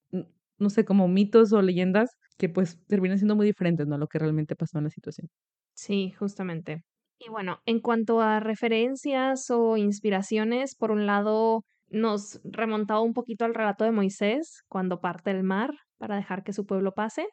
no 0.60 0.70
sé, 0.70 0.86
como 0.86 1.08
mitos 1.08 1.54
o 1.54 1.62
leyendas 1.62 2.12
que 2.38 2.50
pues 2.50 2.80
terminan 2.88 3.18
siendo 3.18 3.36
muy 3.36 3.46
diferentes, 3.48 3.88
¿no? 3.88 3.98
Lo 3.98 4.08
que 4.08 4.20
realmente 4.20 4.56
pasó 4.56 4.78
en 4.80 4.86
la 4.86 4.90
situación. 4.92 5.30
Sí, 5.74 6.12
justamente. 6.18 6.84
Y 7.20 7.30
bueno, 7.30 7.60
en 7.66 7.80
cuanto 7.80 8.22
a 8.22 8.40
referencias 8.40 9.50
o 9.50 9.78
inspiraciones, 9.78 10.76
por 10.76 10.92
un 10.92 11.06
lado 11.06 11.64
nos 11.90 12.42
remontaba 12.44 13.02
un 13.02 13.14
poquito 13.14 13.46
al 13.46 13.54
relato 13.54 13.84
de 13.84 13.92
Moisés 13.92 14.64
cuando 14.68 15.00
parte 15.00 15.32
el 15.32 15.44
mar 15.44 15.72
para 15.98 16.16
dejar 16.16 16.44
que 16.44 16.54
su 16.54 16.66
pueblo 16.66 16.94
pase. 16.94 17.28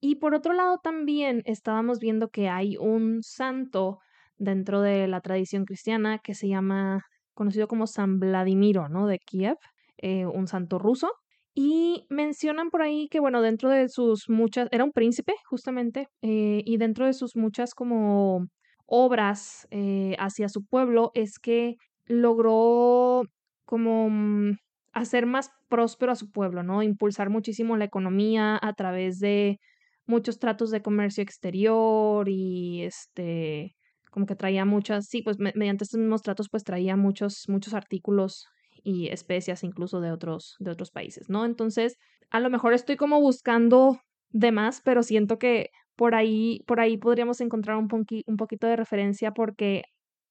Y 0.00 0.16
por 0.16 0.34
otro 0.34 0.52
lado 0.52 0.78
también 0.82 1.42
estábamos 1.44 1.98
viendo 1.98 2.28
que 2.28 2.48
hay 2.48 2.76
un 2.76 3.22
santo 3.22 3.98
dentro 4.36 4.80
de 4.80 5.08
la 5.08 5.20
tradición 5.20 5.64
cristiana 5.64 6.18
que 6.18 6.34
se 6.34 6.48
llama, 6.48 7.02
conocido 7.34 7.68
como 7.68 7.86
San 7.86 8.18
Vladimiro, 8.20 8.88
¿no? 8.88 9.06
De 9.06 9.18
Kiev, 9.18 9.56
eh, 9.98 10.26
un 10.26 10.46
santo 10.46 10.78
ruso. 10.78 11.10
Y 11.58 12.04
mencionan 12.10 12.68
por 12.68 12.82
ahí 12.82 13.08
que, 13.08 13.18
bueno, 13.18 13.40
dentro 13.40 13.70
de 13.70 13.88
sus 13.88 14.28
muchas, 14.28 14.68
era 14.72 14.84
un 14.84 14.92
príncipe 14.92 15.32
justamente, 15.46 16.06
eh, 16.20 16.62
y 16.66 16.76
dentro 16.76 17.06
de 17.06 17.14
sus 17.14 17.34
muchas 17.34 17.74
como 17.74 18.46
obras 18.84 19.66
eh, 19.70 20.16
hacia 20.18 20.50
su 20.50 20.66
pueblo 20.66 21.12
es 21.14 21.38
que 21.38 21.76
logró 22.04 23.22
como 23.64 24.10
mm, 24.10 24.58
hacer 24.92 25.24
más 25.24 25.50
próspero 25.68 26.12
a 26.12 26.16
su 26.16 26.30
pueblo, 26.30 26.62
¿no? 26.62 26.82
Impulsar 26.82 27.30
muchísimo 27.30 27.78
la 27.78 27.86
economía 27.86 28.58
a 28.60 28.74
través 28.74 29.18
de 29.18 29.58
muchos 30.06 30.38
tratos 30.38 30.70
de 30.70 30.82
comercio 30.82 31.22
exterior 31.22 32.28
y 32.28 32.82
este 32.82 33.74
como 34.10 34.26
que 34.26 34.36
traía 34.36 34.64
muchas, 34.66 35.06
sí, 35.08 35.22
pues 35.22 35.38
mediante 35.38 35.84
estos 35.84 36.00
mismos 36.00 36.22
tratos 36.22 36.48
pues 36.50 36.64
traía 36.64 36.96
muchos 36.96 37.44
muchos 37.48 37.72
artículos 37.74 38.46
y 38.86 39.08
especias 39.08 39.64
incluso 39.64 40.00
de 40.00 40.12
otros 40.12 40.54
de 40.60 40.70
otros 40.70 40.92
países, 40.92 41.28
¿no? 41.28 41.44
Entonces, 41.44 41.96
a 42.30 42.38
lo 42.38 42.50
mejor 42.50 42.72
estoy 42.72 42.96
como 42.96 43.20
buscando 43.20 43.98
de 44.30 44.52
más, 44.52 44.80
pero 44.84 45.02
siento 45.02 45.38
que 45.38 45.70
por 45.96 46.14
ahí 46.14 46.60
por 46.66 46.78
ahí 46.78 46.96
podríamos 46.96 47.40
encontrar 47.40 47.76
un, 47.78 47.88
un 48.26 48.36
poquito 48.36 48.68
de 48.68 48.76
referencia 48.76 49.32
porque 49.32 49.82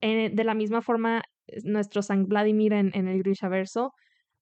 eh, 0.01 0.31
de 0.33 0.43
la 0.45 0.53
misma 0.53 0.81
forma 0.81 1.23
nuestro 1.63 2.01
San 2.01 2.25
Vladimir 2.27 2.71
en, 2.73 2.91
en 2.93 3.07
el 3.09 3.19
Grishaverso, 3.23 3.91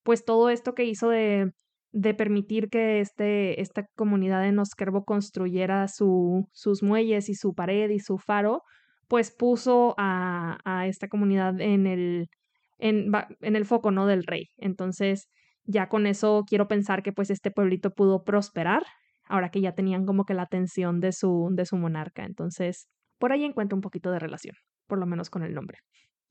pues 0.03 0.25
todo 0.25 0.49
esto 0.49 0.75
que 0.75 0.85
hizo 0.85 1.09
de 1.09 1.51
de 1.93 2.13
permitir 2.15 2.69
que 2.69 2.99
este, 2.99 3.61
esta 3.61 3.85
comunidad 3.95 4.41
de 4.41 4.51
Noskerbo 4.51 5.05
construyera 5.05 5.87
su, 5.87 6.47
sus 6.51 6.81
muelles 6.81 7.29
y 7.29 7.35
su 7.35 7.53
pared 7.53 7.89
y 7.91 7.99
su 7.99 8.17
faro, 8.17 8.63
pues 9.07 9.31
puso 9.31 9.93
a, 9.97 10.57
a 10.65 10.87
esta 10.87 11.07
comunidad 11.07 11.61
en 11.61 11.85
el, 11.85 12.29
en, 12.77 13.11
el 13.41 13.65
foco 13.65 13.91
¿no? 13.91 14.07
del 14.07 14.23
rey. 14.23 14.49
Entonces, 14.57 15.29
ya 15.65 15.87
con 15.87 16.07
eso 16.07 16.43
quiero 16.47 16.67
pensar 16.67 17.03
que 17.03 17.13
pues 17.13 17.29
este 17.29 17.51
pueblito 17.51 17.91
pudo 17.91 18.23
prosperar, 18.23 18.83
ahora 19.25 19.49
que 19.49 19.61
ya 19.61 19.73
tenían 19.73 20.05
como 20.05 20.25
que 20.25 20.33
la 20.33 20.43
atención 20.43 20.99
de 20.99 21.11
su, 21.11 21.49
de 21.51 21.65
su 21.65 21.77
monarca. 21.77 22.25
Entonces, 22.25 22.87
por 23.19 23.31
ahí 23.31 23.43
encuentro 23.43 23.75
un 23.75 23.81
poquito 23.81 24.11
de 24.11 24.19
relación, 24.19 24.55
por 24.87 24.99
lo 24.99 25.05
menos 25.05 25.29
con 25.29 25.43
el 25.43 25.53
nombre. 25.53 25.77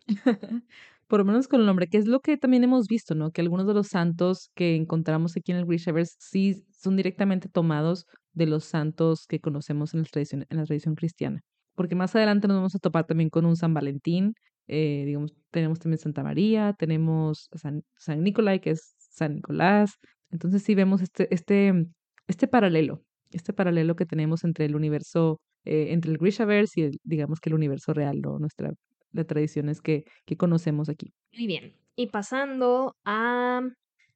por 1.06 1.20
lo 1.20 1.24
menos 1.24 1.48
con 1.48 1.60
el 1.60 1.66
nombre, 1.66 1.88
que 1.88 1.98
es 1.98 2.06
lo 2.06 2.20
que 2.20 2.36
también 2.36 2.64
hemos 2.64 2.86
visto, 2.86 3.14
¿no? 3.14 3.30
Que 3.30 3.40
algunos 3.40 3.66
de 3.66 3.74
los 3.74 3.88
santos 3.88 4.50
que 4.54 4.76
encontramos 4.76 5.36
aquí 5.36 5.52
en 5.52 5.58
el 5.58 5.66
Grishaverse 5.66 6.16
sí 6.18 6.64
son 6.70 6.96
directamente 6.96 7.48
tomados 7.48 8.06
de 8.32 8.46
los 8.46 8.64
santos 8.64 9.26
que 9.26 9.40
conocemos 9.40 9.94
en 9.94 10.00
la 10.00 10.06
tradición, 10.06 10.46
en 10.48 10.56
la 10.56 10.64
tradición 10.64 10.94
cristiana. 10.94 11.40
Porque 11.74 11.94
más 11.94 12.14
adelante 12.14 12.48
nos 12.48 12.56
vamos 12.56 12.74
a 12.74 12.78
topar 12.78 13.06
también 13.06 13.30
con 13.30 13.46
un 13.46 13.56
San 13.56 13.74
Valentín, 13.74 14.34
eh, 14.68 15.04
digamos, 15.06 15.32
tenemos 15.50 15.78
también 15.78 15.98
Santa 15.98 16.22
María, 16.22 16.74
tenemos 16.78 17.48
San, 17.54 17.82
San 17.96 18.22
Nicolai, 18.22 18.60
que 18.60 18.70
es 18.70 18.94
San 18.98 19.36
Nicolás. 19.36 19.98
Entonces 20.30 20.62
sí 20.62 20.74
vemos 20.74 21.02
este, 21.02 21.32
este, 21.34 21.72
este 22.26 22.48
paralelo, 22.48 23.02
este 23.30 23.52
paralelo 23.52 23.96
que 23.96 24.06
tenemos 24.06 24.44
entre 24.44 24.64
el 24.64 24.76
universo, 24.76 25.40
eh, 25.64 25.92
entre 25.92 26.10
el 26.12 26.18
Grishaverse 26.18 26.80
y 26.80 26.90
digamos 27.02 27.40
que 27.40 27.50
el 27.50 27.54
universo 27.54 27.92
real, 27.92 28.20
¿no? 28.20 28.38
Nuestra 28.38 28.72
de 29.12 29.24
tradiciones 29.24 29.80
que, 29.80 30.04
que 30.24 30.36
conocemos 30.36 30.88
aquí. 30.88 31.12
Muy 31.36 31.46
bien. 31.46 31.74
Y 31.96 32.06
pasando 32.06 32.96
a 33.04 33.60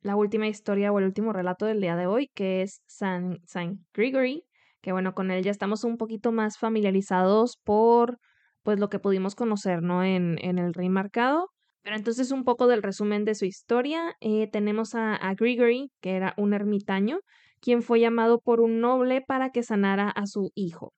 la 0.00 0.16
última 0.16 0.48
historia 0.48 0.92
o 0.92 0.98
el 0.98 1.04
último 1.04 1.32
relato 1.32 1.66
del 1.66 1.80
día 1.80 1.96
de 1.96 2.06
hoy, 2.06 2.30
que 2.34 2.62
es 2.62 2.80
San, 2.86 3.40
San 3.44 3.84
Gregory, 3.92 4.44
que 4.80 4.92
bueno, 4.92 5.14
con 5.14 5.30
él 5.30 5.42
ya 5.42 5.50
estamos 5.50 5.84
un 5.84 5.98
poquito 5.98 6.32
más 6.32 6.58
familiarizados 6.58 7.58
por 7.62 8.18
pues 8.66 8.80
lo 8.80 8.88
que 8.88 8.98
pudimos 8.98 9.36
conocer, 9.36 9.80
¿no? 9.80 10.02
En, 10.02 10.38
en 10.42 10.58
el 10.58 10.74
Rey 10.74 10.88
Marcado. 10.88 11.50
Pero 11.82 11.94
entonces 11.94 12.32
un 12.32 12.42
poco 12.42 12.66
del 12.66 12.82
resumen 12.82 13.24
de 13.24 13.36
su 13.36 13.44
historia. 13.44 14.16
Eh, 14.18 14.50
tenemos 14.50 14.96
a, 14.96 15.18
Gregory, 15.38 15.92
que 16.00 16.16
era 16.16 16.34
un 16.36 16.52
ermitaño, 16.52 17.20
quien 17.60 17.80
fue 17.80 18.00
llamado 18.00 18.40
por 18.40 18.60
un 18.60 18.80
noble 18.80 19.20
para 19.20 19.50
que 19.50 19.62
sanara 19.62 20.10
a 20.10 20.26
su 20.26 20.50
hijo. 20.56 20.92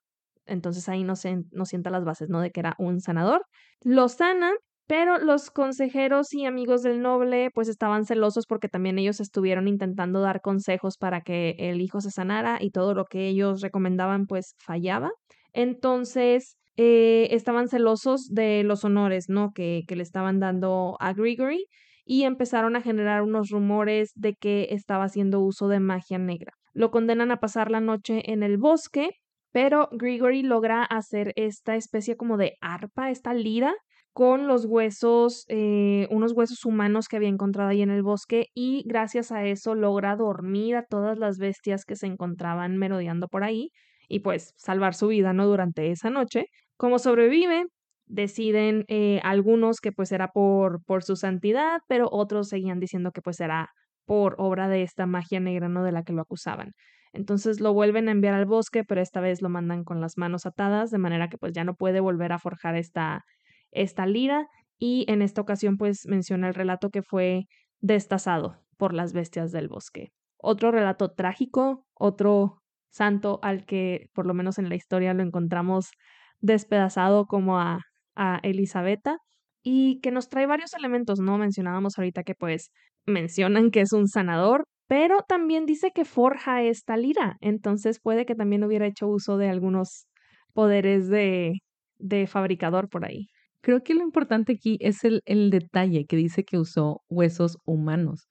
Entonces 0.46 0.88
ahí 0.88 1.04
no 1.04 1.14
sienta 1.14 1.90
las 1.90 2.07
bases, 2.07 2.31
¿no? 2.31 2.40
De 2.40 2.50
que 2.52 2.61
era 2.61 2.74
un 2.78 3.02
sanador. 3.02 3.44
Lo 3.83 4.09
sana, 4.09 4.54
pero 4.87 5.18
los 5.18 5.50
consejeros 5.50 6.33
y 6.33 6.46
amigos 6.46 6.83
del 6.83 7.02
noble 7.02 7.50
pues 7.52 7.68
estaban 7.68 8.07
celosos 8.07 8.46
porque 8.46 8.70
también 8.70 8.98
ellos 8.98 9.20
estuvieron 9.20 9.68
intentando 9.68 10.22
dar 10.22 10.40
consejos 10.40 10.96
para 10.96 11.20
que 11.20 11.54
el 11.59 11.83
hijo 11.83 12.00
se 12.00 12.11
sanara 12.11 12.57
y 12.62 12.70
todo 12.70 12.94
lo 12.94 13.04
que 13.04 13.28
ellos 13.28 13.61
recomendaban 13.61 14.26
pues 14.26 14.54
fallaba. 14.57 15.11
Entonces 15.52 16.58
eh, 16.79 17.29
estaban 17.33 17.69
celosos 17.69 18.29
de 18.29 18.62
los 18.62 18.85
honores, 18.85 19.29
¿no? 19.29 19.53
Que, 19.53 19.85
le 19.87 20.03
estaban 20.03 20.41
dando 20.41 20.97
a 21.01 21.12
Gregory 21.12 21.67
y 22.07 22.23
empezaron 22.23 22.77
a 22.77 22.81
generar 22.81 23.23
unos 23.23 23.51
rumores 23.51 24.12
de 24.14 24.35
que 24.35 24.69
estaba 24.71 25.05
haciendo 25.05 25.41
uso 25.41 25.69
de 25.69 25.81
magia 25.81 26.17
negra. 26.19 26.55
Lo 26.73 26.91
condenan 26.91 27.31
a 27.33 27.41
pasar 27.41 27.71
la 27.71 27.81
noche 27.81 28.33
en 28.33 28.43
el 28.43 28.57
bosque 28.57 29.11
pero 29.53 29.88
Gregory 29.93 30.43
logra 30.43 30.85
hacer 30.85 31.33
esta 31.37 31.75
especie 31.75 32.17
como 32.17 32.37
de 32.37 32.57
arpa, 32.61 33.11
esta 33.11 33.33
lira, 33.35 33.75
con 34.12 34.47
los 34.47 34.64
huesos, 34.67 35.45
eh, 35.49 36.07
unos 36.11 36.33
huesos 36.33 36.64
humanos 36.64 37.09
que 37.09 37.17
había 37.17 37.29
encontrado 37.29 37.71
ahí 37.71 37.83
en 37.83 37.91
el 37.91 38.03
bosque 38.03 38.47
y 38.55 38.83
gracias 38.87 39.33
a 39.33 39.45
eso 39.45 39.75
logra 39.75 40.17
dormir 40.17 40.77
a 40.77 40.85
todas 40.85 41.19
las 41.19 41.38
bestias 41.38 41.85
que 41.85 41.97
se 41.97 42.07
encontraban 42.07 42.77
merodeando 42.77 43.29
por 43.29 43.45
ahí 43.45 43.71
y 44.09 44.21
pues 44.21 44.55
salvar 44.57 44.95
su 44.95 45.09
vida, 45.09 45.33
¿no? 45.33 45.47
Durante 45.47 45.91
esa 45.91 46.11
noche. 46.11 46.47
Como 46.79 46.99
sobrevive, 46.99 47.67
deciden 48.07 48.85
eh, 48.88 49.21
algunos 49.25 49.81
que 49.81 49.93
pues 49.93 50.12
era 50.12 50.29
por, 50.29 50.83
por 50.85 51.03
su 51.03 51.17
santidad, 51.17 51.81
pero 51.88 52.09
otros 52.11 52.49
seguían 52.49 52.81
diciendo 52.81 53.12
que 53.12 53.21
pues 53.21 53.41
era 53.41 53.69
por 54.07 54.37
obra 54.38 54.69
de 54.69 54.83
esta 54.83 55.05
magia 55.05 55.41
negra, 55.41 55.69
¿no? 55.69 55.85
De 55.85 55.93
la 55.93 56.05
que 56.05 56.14
lo 56.14 56.23
acusaban. 56.23 56.73
Entonces 57.12 57.61
lo 57.61 57.75
vuelven 57.75 58.09
a 58.09 58.12
enviar 58.12 58.35
al 58.35 58.47
bosque, 58.47 58.85
pero 58.85 59.01
esta 59.01 59.21
vez 59.21 59.43
lo 59.43 59.49
mandan 59.49 59.85
con 59.85 60.01
las 60.01 60.17
manos 60.17 60.47
atadas, 60.47 60.91
de 60.91 60.99
manera 60.99 61.29
que 61.29 61.37
pues 61.37 61.53
ya 61.53 61.64
no 61.64 61.75
puede 61.75 62.01
volver 62.01 62.33
a 62.33 62.38
forjar 62.38 62.77
esta, 62.77 63.25
esta 63.71 64.07
lira. 64.07 64.47
Y 64.79 65.05
en 65.09 65.21
esta 65.21 65.41
ocasión 65.41 65.77
pues 65.77 66.07
menciona 66.07 66.49
el 66.49 66.55
relato 66.55 66.91
que 66.91 67.03
fue 67.03 67.47
destazado 67.81 68.62
por 68.77 68.95
las 68.95 69.12
bestias 69.12 69.53
del 69.53 69.69
bosque. 69.69 70.12
Otro 70.38 70.71
relato 70.71 71.11
trágico, 71.12 71.85
otro 71.95 72.62
santo 72.91 73.41
al 73.43 73.67
que 73.67 74.07
por 74.14 74.27
lo 74.27 74.35
menos 74.35 74.59
en 74.59 74.69
la 74.69 74.77
historia 74.77 75.12
lo 75.12 75.23
encontramos 75.23 75.91
despedazado 76.40 77.27
como 77.27 77.59
a, 77.59 77.81
a 78.16 78.40
Elisabetta 78.42 79.18
y 79.62 80.01
que 80.01 80.11
nos 80.11 80.29
trae 80.29 80.46
varios 80.46 80.74
elementos, 80.74 81.20
¿no? 81.20 81.38
Mencionábamos 81.38 81.98
ahorita 81.98 82.22
que 82.22 82.35
pues 82.35 82.70
mencionan 83.07 83.70
que 83.70 83.81
es 83.81 83.92
un 83.92 84.09
sanador, 84.09 84.64
pero 84.87 85.22
también 85.29 85.66
dice 85.66 85.90
que 85.94 86.05
forja 86.05 86.62
esta 86.62 86.96
lira, 86.96 87.37
entonces 87.40 88.01
puede 88.01 88.27
que 88.27 88.35
también 88.35 88.64
hubiera 88.64 88.87
hecho 88.87 89.09
uso 89.09 89.37
de 89.37 89.48
algunos 89.48 90.07
poderes 90.55 91.09
de, 91.09 91.53
de 91.98 92.27
fabricador 92.27 92.88
por 92.88 93.05
ahí. 93.05 93.29
Creo 93.61 93.83
que 93.83 93.94
lo 93.94 94.03
importante 94.03 94.53
aquí 94.55 94.79
es 94.81 95.05
el, 95.05 95.20
el 95.27 95.51
detalle 95.51 96.07
que 96.07 96.16
dice 96.16 96.44
que 96.44 96.59
usó 96.59 97.03
huesos 97.09 97.59
humanos, 97.64 98.27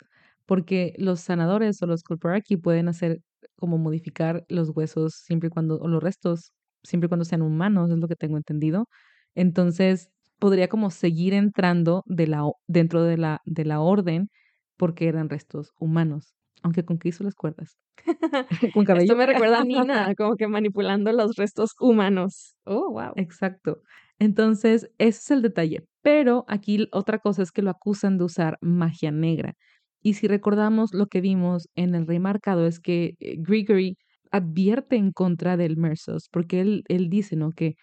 porque 0.45 0.93
los 0.97 1.19
sanadores 1.21 1.81
o 1.81 1.85
los 1.85 2.01
aquí 2.33 2.57
pueden 2.57 2.87
hacer 2.87 3.19
como 3.57 3.77
modificar 3.77 4.45
los 4.49 4.71
huesos 4.75 5.15
siempre 5.25 5.47
y 5.47 5.49
cuando, 5.51 5.77
o 5.79 5.87
los 5.87 6.01
restos, 6.01 6.53
siempre 6.87 7.07
y 7.07 7.09
cuando 7.09 7.25
sean 7.25 7.41
humanos, 7.41 7.91
es 7.91 7.97
lo 7.97 8.07
que 8.07 8.15
tengo 8.15 8.37
entendido. 8.37 8.87
Entonces, 9.35 10.09
podría 10.39 10.67
como 10.67 10.89
seguir 10.91 11.33
entrando 11.33 12.03
de 12.07 12.27
la, 12.27 12.43
dentro 12.67 13.03
de 13.03 13.17
la, 13.17 13.41
de 13.45 13.65
la 13.65 13.81
orden 13.81 14.29
porque 14.77 15.07
eran 15.07 15.29
restos 15.29 15.71
humanos. 15.79 16.33
Aunque 16.63 16.83
con 16.85 16.97
qué 16.97 17.09
hizo 17.09 17.23
las 17.23 17.35
cuerdas. 17.35 17.77
con 18.73 18.85
cabello. 18.85 19.03
Esto 19.03 19.15
me 19.15 19.25
recuerda 19.25 19.59
a 19.61 19.63
Nina, 19.63 20.13
como 20.17 20.35
que 20.35 20.47
manipulando 20.47 21.11
los 21.11 21.35
restos 21.35 21.71
humanos. 21.79 22.55
Oh, 22.65 22.91
wow. 22.91 23.13
Exacto. 23.15 23.81
Entonces, 24.19 24.89
ese 24.97 25.19
es 25.19 25.31
el 25.31 25.41
detalle. 25.41 25.85
Pero 26.01 26.45
aquí 26.47 26.87
otra 26.91 27.19
cosa 27.19 27.43
es 27.43 27.51
que 27.51 27.61
lo 27.61 27.69
acusan 27.69 28.17
de 28.17 28.23
usar 28.23 28.57
magia 28.61 29.11
negra. 29.11 29.53
Y 30.01 30.13
si 30.13 30.27
recordamos 30.27 30.93
lo 30.93 31.07
que 31.07 31.21
vimos 31.21 31.67
en 31.75 31.95
el 31.95 32.07
rey 32.07 32.19
marcado 32.19 32.65
es 32.65 32.79
que 32.79 33.15
eh, 33.19 33.35
Gregory 33.39 33.97
advierte 34.31 34.95
en 34.97 35.11
contra 35.11 35.57
del 35.57 35.77
Mersos, 35.77 36.29
porque 36.31 36.61
él, 36.61 36.83
él 36.87 37.09
dice, 37.09 37.35
¿no? 37.35 37.51
Que 37.51 37.75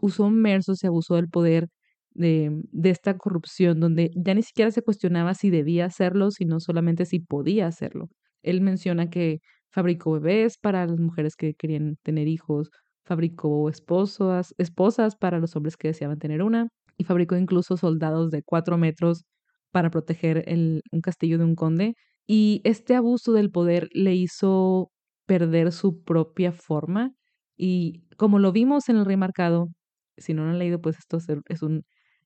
usó 0.00 0.30
Mersos 0.30 0.82
y 0.84 0.86
abusó 0.86 1.16
del 1.16 1.28
poder 1.28 1.68
de, 2.12 2.50
de, 2.72 2.90
esta 2.90 3.16
corrupción, 3.18 3.80
donde 3.80 4.10
ya 4.14 4.34
ni 4.34 4.42
siquiera 4.42 4.70
se 4.70 4.82
cuestionaba 4.82 5.34
si 5.34 5.50
debía 5.50 5.86
hacerlo, 5.86 6.30
sino 6.30 6.60
solamente 6.60 7.06
si 7.06 7.20
podía 7.20 7.66
hacerlo. 7.66 8.08
Él 8.42 8.60
menciona 8.60 9.10
que 9.10 9.40
fabricó 9.70 10.12
bebés 10.12 10.58
para 10.58 10.86
las 10.86 11.00
mujeres 11.00 11.36
que 11.36 11.54
querían 11.54 11.96
tener 12.02 12.28
hijos, 12.28 12.70
fabricó 13.04 13.68
esposas, 13.68 14.54
esposas 14.58 15.16
para 15.16 15.40
los 15.40 15.56
hombres 15.56 15.76
que 15.76 15.88
deseaban 15.88 16.18
tener 16.18 16.42
una, 16.42 16.68
y 16.96 17.04
fabricó 17.04 17.36
incluso 17.36 17.76
soldados 17.76 18.30
de 18.30 18.42
cuatro 18.42 18.78
metros 18.78 19.24
para 19.72 19.90
proteger 19.90 20.44
el, 20.46 20.82
un 20.92 21.00
castillo 21.00 21.38
de 21.38 21.44
un 21.44 21.56
conde. 21.56 21.94
Y 22.26 22.60
este 22.64 22.94
abuso 22.94 23.32
del 23.32 23.50
poder 23.50 23.88
le 23.92 24.14
hizo 24.14 24.90
perder 25.26 25.72
su 25.72 26.02
propia 26.02 26.52
forma. 26.52 27.12
Y 27.56 28.04
como 28.16 28.38
lo 28.38 28.52
vimos 28.52 28.88
en 28.88 28.96
el 28.96 29.06
Rey 29.06 29.16
Marcado, 29.16 29.68
si 30.16 30.34
no 30.34 30.44
lo 30.44 30.50
han 30.50 30.58
leído, 30.58 30.80
pues 30.80 30.98
esto 30.98 31.18
es 31.48 31.62
un, 31.62 31.84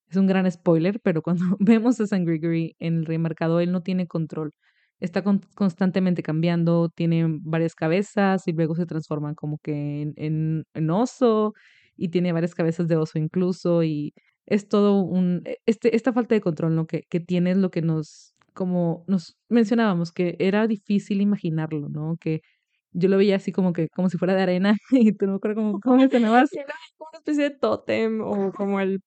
es 0.08 0.16
un 0.16 0.26
gran 0.26 0.50
spoiler, 0.50 1.00
pero 1.00 1.22
cuando 1.22 1.44
vemos 1.60 2.00
a 2.00 2.06
San 2.06 2.24
Gregory 2.24 2.76
en 2.78 2.98
el 2.98 3.06
Rey 3.06 3.18
Marcado, 3.18 3.60
él 3.60 3.72
no 3.72 3.82
tiene 3.82 4.06
control. 4.06 4.52
Está 5.00 5.22
constantemente 5.54 6.22
cambiando, 6.24 6.88
tiene 6.88 7.24
varias 7.28 7.74
cabezas 7.76 8.48
y 8.48 8.52
luego 8.52 8.74
se 8.74 8.86
transforma 8.86 9.34
como 9.34 9.58
que 9.58 10.12
en, 10.16 10.64
en 10.74 10.90
oso 10.90 11.54
y 11.96 12.08
tiene 12.08 12.32
varias 12.32 12.54
cabezas 12.54 12.88
de 12.88 12.96
oso 12.96 13.18
incluso 13.18 13.84
y 13.84 14.12
es 14.46 14.68
todo 14.68 15.02
un, 15.02 15.42
e, 15.44 15.58
este, 15.66 15.94
esta 15.94 16.12
falta 16.12 16.34
de 16.34 16.40
control 16.40 16.74
¿no? 16.74 16.86
que, 16.86 17.02
que 17.10 17.20
tiene 17.20 17.50
es 17.52 17.58
lo 17.58 17.70
que 17.70 17.82
nos, 17.82 18.34
como 18.54 19.04
nos 19.06 19.36
mencionábamos, 19.48 20.12
que 20.12 20.36
era 20.38 20.66
difícil 20.66 21.20
imaginarlo, 21.20 21.88
¿no? 21.88 22.16
Que 22.18 22.40
yo 22.92 23.08
lo 23.08 23.16
veía 23.16 23.36
así 23.36 23.52
como 23.52 23.72
que, 23.72 23.88
como 23.94 24.08
si 24.08 24.18
fuera 24.18 24.34
de 24.34 24.42
arena, 24.42 24.76
y 24.90 25.12
tú 25.12 25.26
no 25.26 25.32
me 25.32 25.36
acuerdo 25.36 25.56
cómo, 25.56 25.80
cómo 25.82 25.96
mencionabas. 25.96 26.50
como 26.96 27.08
una 27.12 27.18
especie 27.18 27.44
de 27.44 27.50
tótem, 27.50 28.20
o 28.20 28.52
como 28.52 28.80
el 28.80 29.00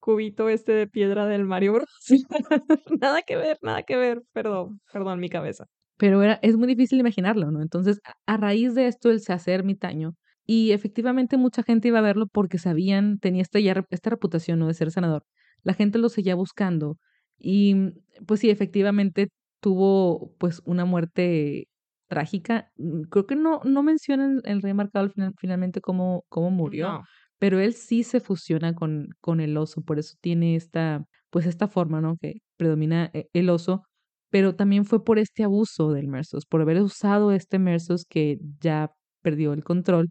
cubito 0.00 0.48
este 0.48 0.72
de 0.72 0.86
piedra 0.88 1.26
del 1.26 1.44
Mario 1.44 1.74
Bros. 1.74 1.88
nada 3.00 3.22
que 3.22 3.36
ver, 3.36 3.56
nada 3.62 3.84
que 3.84 3.96
ver, 3.96 4.22
perdón, 4.32 4.80
perdón, 4.92 5.20
mi 5.20 5.28
cabeza. 5.28 5.66
Pero 5.96 6.22
era, 6.22 6.40
es 6.42 6.56
muy 6.56 6.66
difícil 6.66 6.98
imaginarlo, 6.98 7.50
¿no? 7.52 7.62
Entonces, 7.62 8.00
a 8.26 8.36
raíz 8.36 8.74
de 8.74 8.88
esto, 8.88 9.10
él 9.10 9.20
se 9.20 9.32
hace 9.32 9.52
ermitaño 9.52 10.14
y 10.44 10.72
efectivamente 10.72 11.36
mucha 11.36 11.62
gente 11.62 11.88
iba 11.88 12.00
a 12.00 12.02
verlo 12.02 12.26
porque 12.26 12.58
sabían, 12.58 13.18
tenía 13.18 13.42
esta, 13.42 13.60
ya, 13.60 13.84
esta 13.90 14.10
reputación 14.10 14.58
¿no? 14.58 14.66
de 14.66 14.74
ser 14.74 14.90
senador. 14.90 15.24
La 15.62 15.74
gente 15.74 15.98
lo 15.98 16.08
seguía 16.08 16.34
buscando 16.34 16.98
y 17.38 17.92
pues 18.26 18.40
sí, 18.40 18.50
efectivamente 18.50 19.28
tuvo 19.60 20.34
pues 20.38 20.60
una 20.64 20.84
muerte 20.84 21.68
trágica. 22.12 22.70
Mm, 22.76 23.04
creo 23.04 23.26
que 23.26 23.36
no, 23.36 23.60
no 23.64 23.82
mencionan 23.82 24.42
el 24.44 24.60
rey 24.60 24.74
marcado 24.74 25.08
final, 25.08 25.32
finalmente 25.38 25.80
cómo, 25.80 26.24
cómo 26.28 26.50
murió, 26.50 27.00
pero 27.38 27.58
él 27.58 27.72
sí 27.72 28.02
se 28.02 28.20
fusiona 28.20 28.74
con, 28.74 29.08
con 29.22 29.40
el 29.40 29.56
oso, 29.56 29.80
por 29.82 29.98
eso 29.98 30.14
tiene 30.20 30.54
esta, 30.54 31.06
pues 31.30 31.46
esta 31.46 31.68
forma, 31.68 32.02
¿no? 32.02 32.18
Que 32.18 32.34
predomina 32.58 33.10
eh, 33.14 33.28
el 33.32 33.48
oso, 33.48 33.82
pero 34.28 34.54
también 34.54 34.84
fue 34.84 35.02
por 35.02 35.18
este 35.18 35.42
abuso 35.42 35.90
del 35.92 36.06
Mersos, 36.06 36.44
por 36.44 36.60
haber 36.60 36.82
usado 36.82 37.32
este 37.32 37.58
Mersos 37.58 38.04
que 38.04 38.38
ya 38.60 38.90
perdió 39.22 39.54
el 39.54 39.64
control 39.64 40.10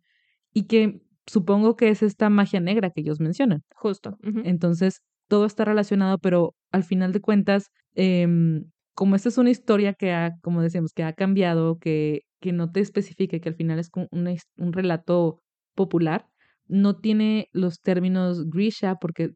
y 0.54 0.64
que 0.64 1.02
supongo 1.28 1.76
que 1.76 1.90
es 1.90 2.02
esta 2.02 2.32
magia 2.32 2.60
negra 2.60 2.90
que 2.90 3.02
ellos 3.02 3.20
mencionan. 3.20 3.62
Justo. 3.76 4.18
Entonces, 4.44 5.02
todo 5.28 5.46
está 5.46 5.66
relacionado, 5.66 6.18
pero 6.18 6.56
al 6.72 6.84
final 6.84 7.12
de 7.12 7.22
cuentas, 7.22 7.68
eh, 7.94 8.28
como 9.02 9.16
esta 9.16 9.30
es 9.30 9.40
una 9.40 9.50
historia 9.50 9.96
que 9.96 10.12
ha, 10.12 10.38
como 10.44 10.62
decíamos, 10.62 10.94
que 10.94 11.02
ha 11.02 11.14
cambiado, 11.14 11.80
que, 11.80 12.22
que 12.40 12.52
no 12.52 12.72
te 12.72 12.82
especifique, 12.82 13.42
que 13.42 13.50
al 13.50 13.56
final 13.56 13.80
es 13.80 13.90
un, 13.96 14.08
un 14.58 14.74
relato 14.74 15.40
popular, 15.74 16.28
no 16.68 17.00
tiene 17.00 17.48
los 17.52 17.82
términos 17.82 18.48
Grisha, 18.48 18.98
porque 19.02 19.32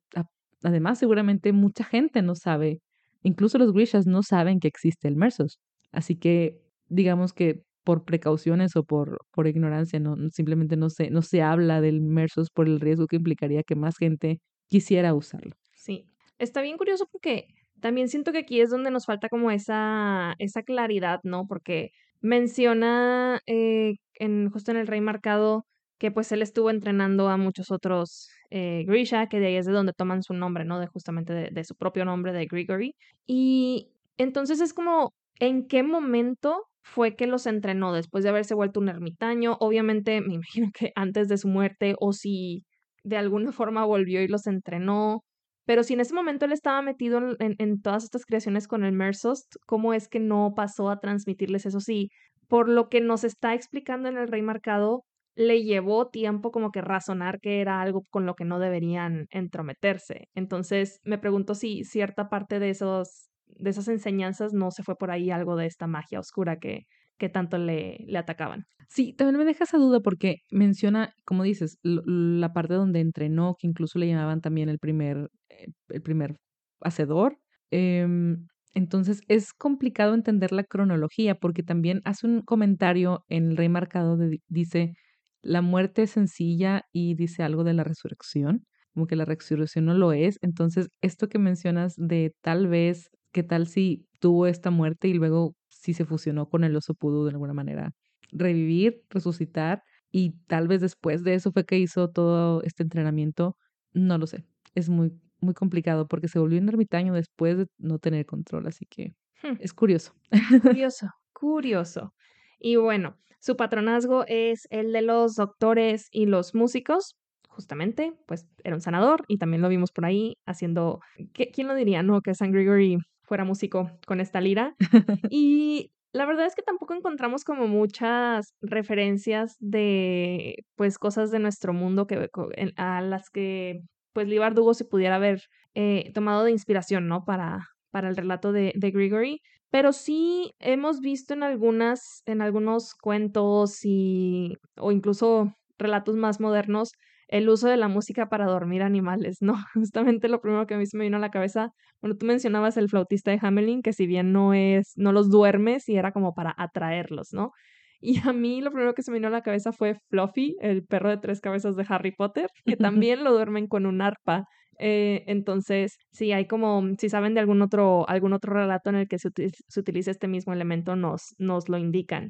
además 0.61 0.99
seguramente 0.99 1.51
mucha 1.51 1.83
gente 1.83 2.21
no 2.21 2.35
sabe, 2.35 2.77
incluso 3.23 3.57
los 3.57 3.73
Grishas 3.73 4.05
no 4.05 4.21
saben 4.21 4.59
que 4.59 4.67
existe 4.67 5.07
el 5.07 5.15
Mersos. 5.15 5.57
Así 5.91 6.15
que 6.15 6.61
digamos 6.87 7.33
que 7.33 7.63
por 7.83 8.05
precauciones 8.05 8.75
o 8.75 8.83
por, 8.83 9.17
por 9.31 9.47
ignorancia, 9.47 9.99
no, 9.99 10.15
simplemente 10.29 10.77
no 10.77 10.91
se, 10.91 11.09
no 11.09 11.23
se 11.23 11.41
habla 11.41 11.81
del 11.81 12.01
Mersos 12.01 12.51
por 12.51 12.67
el 12.67 12.79
riesgo 12.79 13.07
que 13.07 13.15
implicaría 13.15 13.63
que 13.63 13.73
más 13.73 13.97
gente 13.97 14.41
quisiera 14.67 15.15
usarlo. 15.15 15.55
Sí, 15.73 16.07
está 16.37 16.61
bien 16.61 16.77
curioso 16.77 17.07
porque 17.11 17.47
también 17.81 18.09
siento 18.09 18.31
que 18.31 18.39
aquí 18.39 18.61
es 18.61 18.69
donde 18.69 18.91
nos 18.91 19.05
falta 19.05 19.29
como 19.29 19.51
esa, 19.51 20.35
esa 20.39 20.63
claridad, 20.63 21.19
¿no? 21.23 21.45
Porque 21.47 21.91
menciona 22.21 23.41
eh, 23.45 23.95
en, 24.15 24.49
justo 24.49 24.71
en 24.71 24.77
el 24.77 24.87
Rey 24.87 25.01
Marcado 25.01 25.65
que 25.97 26.11
pues 26.11 26.31
él 26.31 26.41
estuvo 26.41 26.69
entrenando 26.69 27.29
a 27.29 27.37
muchos 27.37 27.71
otros 27.71 28.29
eh, 28.49 28.83
Grisha, 28.85 29.27
que 29.27 29.39
de 29.39 29.47
ahí 29.47 29.55
es 29.55 29.65
de 29.65 29.71
donde 29.71 29.93
toman 29.93 30.23
su 30.23 30.33
nombre, 30.33 30.65
¿no? 30.65 30.79
De 30.79 30.87
justamente 30.87 31.33
de, 31.33 31.49
de 31.51 31.63
su 31.63 31.75
propio 31.75 32.05
nombre, 32.05 32.33
de 32.33 32.45
Grigory. 32.45 32.95
Y 33.27 33.89
entonces 34.17 34.59
es 34.61 34.73
como, 34.73 35.13
¿en 35.39 35.67
qué 35.67 35.83
momento 35.83 36.67
fue 36.85 37.15
que 37.15 37.25
los 37.25 37.47
entrenó 37.47 37.93
después 37.93 38.23
de 38.23 38.29
haberse 38.29 38.53
vuelto 38.53 38.79
un 38.79 38.89
ermitaño. 38.89 39.57
Obviamente, 39.59 40.21
me 40.21 40.35
imagino 40.35 40.69
que 40.73 40.91
antes 40.95 41.27
de 41.27 41.37
su 41.37 41.47
muerte 41.47 41.95
o 41.99 42.13
si 42.13 42.63
de 43.03 43.17
alguna 43.17 43.51
forma 43.51 43.85
volvió 43.85 44.21
y 44.21 44.27
los 44.27 44.47
entrenó. 44.47 45.23
Pero 45.65 45.83
si 45.83 45.93
en 45.93 45.99
ese 45.99 46.13
momento 46.13 46.45
él 46.45 46.51
estaba 46.51 46.81
metido 46.81 47.19
en, 47.39 47.81
todas 47.81 48.03
estas 48.03 48.25
creaciones 48.25 48.67
con 48.67 48.83
el 48.83 48.91
Mersost, 48.93 49.55
¿cómo 49.65 49.93
es 49.93 50.07
que 50.07 50.19
no 50.19 50.53
pasó 50.55 50.89
a 50.89 50.99
transmitirles 50.99 51.65
eso? 51.65 51.79
Sí, 51.79 52.09
por 52.47 52.69
lo 52.69 52.89
que 52.89 53.01
nos 53.01 53.23
está 53.23 53.53
explicando 53.53 54.09
en 54.09 54.17
el 54.17 54.27
Rey 54.27 54.41
Marcado, 54.41 55.03
le 55.35 55.63
llevó 55.63 56.07
tiempo 56.07 56.51
como 56.51 56.71
que 56.71 56.81
razonar 56.81 57.39
que 57.41 57.59
era 57.59 57.81
algo 57.81 58.01
con 58.09 58.25
lo 58.25 58.35
que 58.35 58.45
no 58.45 58.59
deberían 58.59 59.27
entrometerse. 59.31 60.29
Entonces 60.33 60.99
me 61.03 61.17
pregunto 61.17 61.55
si 61.55 61.83
cierta 61.83 62.29
parte 62.29 62.59
de 62.59 62.69
esos 62.69 63.29
de 63.47 63.69
esas 63.69 63.87
enseñanzas 63.87 64.53
no 64.53 64.71
se 64.71 64.83
fue 64.83 64.95
por 64.95 65.11
ahí 65.11 65.31
algo 65.31 65.55
de 65.55 65.65
esta 65.65 65.87
magia 65.87 66.19
oscura 66.19 66.57
que, 66.57 66.85
que 67.17 67.29
tanto 67.29 67.57
le, 67.57 67.97
le 68.07 68.17
atacaban. 68.17 68.65
Sí, 68.87 69.13
también 69.13 69.37
me 69.37 69.45
deja 69.45 69.63
esa 69.63 69.77
duda 69.77 69.99
porque 69.99 70.37
menciona, 70.51 71.13
como 71.25 71.43
dices, 71.43 71.79
la 71.83 72.53
parte 72.53 72.75
donde 72.75 72.99
entrenó, 72.99 73.55
que 73.59 73.67
incluso 73.67 73.99
le 73.99 74.07
llamaban 74.07 74.41
también 74.41 74.69
el 74.69 74.79
primer, 74.79 75.29
eh, 75.49 75.67
el 75.89 76.01
primer 76.01 76.37
hacedor. 76.81 77.37
Em, 77.71 78.47
entonces 78.73 79.21
es 79.27 79.53
complicado 79.53 80.13
entender 80.13 80.51
la 80.51 80.63
cronología 80.63 81.35
porque 81.35 81.63
también 81.63 82.01
hace 82.05 82.27
un 82.27 82.41
comentario 82.41 83.23
en 83.29 83.51
el 83.51 83.57
Rey 83.57 83.69
Marcado, 83.69 84.17
dice, 84.47 84.93
la 85.41 85.61
muerte 85.61 86.03
es 86.03 86.11
sencilla 86.11 86.83
y 86.91 87.15
dice 87.15 87.43
algo 87.43 87.63
de 87.63 87.73
la 87.73 87.83
resurrección, 87.83 88.65
como 88.93 89.07
que 89.07 89.15
la 89.15 89.25
resurrección 89.25 89.85
no 89.85 89.93
lo 89.93 90.13
es. 90.13 90.37
Entonces, 90.41 90.89
esto 91.01 91.27
que 91.29 91.39
mencionas 91.39 91.93
de 91.97 92.33
tal 92.41 92.67
vez 92.67 93.09
¿Qué 93.35 93.43
tal 93.43 93.67
si 93.67 94.07
tuvo 94.21 94.47
esta 94.47 94.71
muerte 94.71 95.09
y 95.09 95.13
luego 95.13 95.55
si 95.85 95.93
se 95.93 96.05
fusionó 96.05 96.49
con 96.49 96.63
el 96.63 96.75
oso 96.75 96.93
pudo 96.93 97.25
de 97.25 97.31
alguna 97.31 97.53
manera 97.53 97.91
revivir, 98.31 99.03
resucitar 99.09 99.83
y 100.11 100.31
tal 100.47 100.67
vez 100.67 100.81
después 100.81 101.23
de 101.23 101.35
eso 101.35 101.51
fue 101.51 101.65
que 101.65 101.79
hizo 101.79 102.09
todo 102.09 102.61
este 102.63 102.83
entrenamiento? 102.83 103.57
No 103.93 104.17
lo 104.17 104.27
sé. 104.27 104.45
Es 104.73 104.89
muy 104.89 105.13
muy 105.41 105.53
complicado 105.53 106.07
porque 106.07 106.27
se 106.27 106.39
volvió 106.39 106.59
un 106.59 106.67
ermitaño 106.67 107.13
después 107.13 107.57
de 107.57 107.67
no 107.77 107.99
tener 107.99 108.25
control, 108.25 108.67
así 108.67 108.85
que 108.85 109.13
hmm. 109.43 109.57
es 109.59 109.73
curioso. 109.73 110.13
Curioso, 110.61 111.09
curioso. 111.33 112.13
Y 112.59 112.75
bueno, 112.77 113.17
su 113.39 113.55
patronazgo 113.55 114.25
es 114.27 114.67
el 114.71 114.91
de 114.91 115.01
los 115.01 115.35
doctores 115.35 116.07
y 116.11 116.25
los 116.25 116.55
músicos, 116.55 117.15
justamente, 117.47 118.13
pues 118.27 118.47
era 118.63 118.75
un 118.75 118.81
sanador 118.81 119.23
y 119.27 119.37
también 119.37 119.61
lo 119.61 119.69
vimos 119.69 119.91
por 119.91 120.05
ahí 120.05 120.37
haciendo, 120.45 120.99
¿quién 121.33 121.67
lo 121.67 121.75
diría? 121.75 122.03
No, 122.03 122.21
que 122.21 122.33
San 122.33 122.51
Gregory 122.51 122.97
fuera 123.25 123.43
músico 123.43 123.91
con 124.07 124.21
esta 124.21 124.41
lira. 124.41 124.75
y 125.29 125.91
la 126.13 126.25
verdad 126.25 126.45
es 126.45 126.55
que 126.55 126.61
tampoco 126.61 126.93
encontramos 126.93 127.43
como 127.43 127.67
muchas 127.67 128.53
referencias 128.61 129.57
de 129.59 130.65
pues 130.75 130.97
cosas 130.97 131.29
de 131.31 131.39
nuestro 131.39 131.73
mundo 131.73 132.07
que 132.07 132.29
a 132.77 133.01
las 133.01 133.29
que 133.29 133.81
pues 134.13 134.29
Lee 134.29 134.37
Bardugo 134.37 134.73
se 134.73 134.85
pudiera 134.85 135.15
haber 135.15 135.41
eh, 135.73 136.11
tomado 136.13 136.45
de 136.45 136.51
inspiración, 136.51 137.09
¿no? 137.09 137.25
Para, 137.25 137.67
para 137.91 138.07
el 138.07 138.15
relato 138.15 138.53
de, 138.53 138.71
de 138.75 138.91
Gregory. 138.91 139.41
Pero 139.71 139.91
sí 139.91 140.53
hemos 140.59 141.01
visto 141.01 141.33
en 141.33 141.43
algunas, 141.43 142.23
en 142.25 142.41
algunos 142.41 142.95
cuentos 142.95 143.83
y, 143.83 144.53
o 144.77 144.93
incluso 144.93 145.53
relatos 145.77 146.15
más 146.15 146.39
modernos, 146.39 146.93
el 147.27 147.49
uso 147.49 147.67
de 147.67 147.77
la 147.77 147.87
música 147.87 148.29
para 148.29 148.45
dormir 148.45 148.83
animales, 148.83 149.37
¿no? 149.41 149.55
Justamente 149.73 150.29
lo 150.29 150.41
primero 150.41 150.67
que 150.67 150.75
a 150.75 150.77
mí 150.77 150.85
se 150.85 150.97
me 150.97 151.05
vino 151.05 151.17
a 151.17 151.19
la 151.19 151.31
cabeza, 151.31 151.71
bueno, 152.01 152.17
tú 152.17 152.25
mencionabas 152.25 152.77
el 152.77 152.89
flautista 152.89 153.31
de 153.31 153.39
Hamelin, 153.41 153.81
que 153.81 153.93
si 153.93 154.07
bien 154.07 154.31
no 154.31 154.53
es, 154.53 154.93
no 154.95 155.11
los 155.11 155.29
duermes 155.29 155.89
y 155.89 155.95
era 155.97 156.11
como 156.11 156.33
para 156.33 156.53
atraerlos, 156.57 157.29
¿no? 157.33 157.51
Y 157.99 158.19
a 158.27 158.33
mí 158.33 158.61
lo 158.61 158.71
primero 158.71 158.93
que 158.93 159.01
se 159.01 159.11
me 159.11 159.17
vino 159.17 159.29
a 159.29 159.31
la 159.31 159.41
cabeza 159.41 159.71
fue 159.71 159.95
Fluffy, 160.09 160.55
el 160.61 160.85
perro 160.85 161.09
de 161.09 161.17
tres 161.17 161.41
cabezas 161.41 161.75
de 161.75 161.85
Harry 161.89 162.11
Potter, 162.11 162.47
que 162.65 162.75
también 163.03 163.23
lo 163.23 163.33
duermen 163.33 163.67
con 163.67 163.85
un 163.85 164.01
arpa. 164.01 164.45
Eh, 164.77 165.23
entonces, 165.27 165.97
si 166.11 166.31
hay 166.33 166.45
como, 166.47 166.83
si 166.99 167.09
saben 167.09 167.33
de 167.33 167.39
algún 167.39 167.61
otro, 167.61 168.07
algún 168.09 168.33
otro 168.33 168.53
relato 168.53 168.89
en 168.89 168.97
el 168.97 169.07
que 169.07 169.17
se, 169.17 169.29
se 169.35 169.79
utiliza 169.79 170.11
este 170.11 170.27
mismo 170.27 170.53
elemento, 170.53 170.95
nos, 170.95 171.33
nos 171.37 171.69
lo 171.69 171.77
indican. 171.77 172.29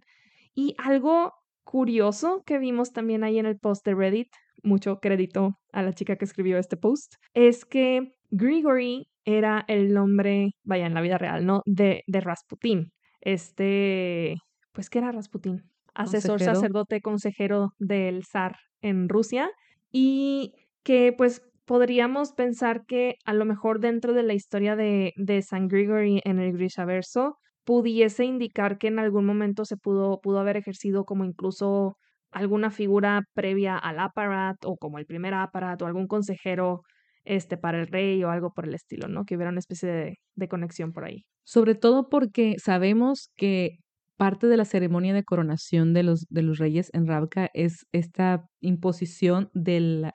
Y 0.54 0.76
algo 0.78 1.34
curioso 1.66 2.44
que 2.46 2.58
vimos 2.58 2.94
también 2.94 3.26
ahí 3.26 3.38
en 3.40 3.46
el 3.46 3.60
post 3.60 3.86
de 3.86 3.94
Reddit 3.94 4.30
mucho 4.66 5.00
crédito 5.00 5.58
a 5.72 5.84
la 5.84 5.94
chica 5.94 6.18
que 6.18 6.26
escribió 6.26 6.58
este 6.58 6.78
post, 6.78 7.16
es 7.34 7.66
que 7.66 8.14
Grigory 8.32 9.08
era 9.24 9.64
el 9.68 9.94
nombre, 9.94 10.52
vaya, 10.64 10.86
en 10.86 10.94
la 10.94 11.02
vida 11.02 11.18
real, 11.18 11.46
¿no? 11.46 11.62
De, 11.66 12.04
de 12.08 12.22
Rasputín. 12.22 12.92
Este, 13.22 14.36
pues, 14.74 14.90
¿qué 14.90 15.00
era 15.00 15.12
Rasputín? 15.12 15.64
Asesor, 15.94 16.42
sacerdote, 16.42 17.02
consejero 17.02 17.74
del 17.80 18.26
zar 18.26 18.58
en 18.82 19.08
Rusia 19.08 19.50
y 19.92 20.54
que 20.84 21.14
pues 21.18 21.42
podríamos 21.64 22.34
pensar 22.34 22.86
que 22.86 23.16
a 23.26 23.34
lo 23.34 23.46
mejor 23.46 23.80
dentro 23.80 24.14
de 24.14 24.24
la 24.24 24.34
historia 24.34 24.76
de, 24.76 25.14
de 25.16 25.42
San 25.42 25.68
Gregory 25.70 26.22
en 26.26 26.40
el 26.40 26.52
Grishaverso 26.52 27.38
pudiese 27.66 28.26
indicar 28.26 28.78
que 28.78 28.88
en 28.88 29.00
algún 29.00 29.26
momento 29.26 29.66
se 29.66 29.78
pudo, 29.78 30.20
pudo 30.22 30.40
haber 30.40 30.58
ejercido 30.58 31.06
como 31.06 31.26
incluso 31.26 31.98
alguna 32.32 32.72
figura 32.72 33.24
previa 33.34 33.78
al 33.78 34.00
aparat 34.00 34.58
o 34.66 34.78
como 34.78 35.00
el 35.00 35.06
primer 35.06 35.34
aparat 35.34 35.82
o 35.82 35.88
algún 35.88 36.08
consejero 36.08 36.82
este, 37.24 37.58
para 37.58 37.80
el 37.80 37.88
rey 37.88 38.24
o 38.24 38.30
algo 38.30 38.52
por 38.54 38.68
el 38.68 38.76
estilo, 38.76 39.08
¿no? 39.08 39.26
Que 39.26 39.36
hubiera 39.36 39.52
una 39.52 39.60
especie 39.60 39.90
de, 39.90 40.18
de 40.36 40.48
conexión 40.48 40.94
por 40.94 41.06
ahí. 41.06 41.26
Sobre 41.44 41.76
todo 41.76 42.10
porque 42.10 42.56
sabemos 42.60 43.30
que 43.36 43.78
parte 44.18 44.48
de 44.48 44.58
la 44.58 44.66
ceremonia 44.66 45.14
de 45.14 45.24
coronación 45.24 45.94
de 45.94 46.04
los, 46.04 46.26
de 46.30 46.42
los 46.42 46.58
reyes 46.58 46.90
en 46.94 47.08
Rabka 47.08 47.50
es 47.54 47.86
esta 47.92 48.46
imposición 48.62 49.50
de 49.54 49.80
la, 49.80 50.14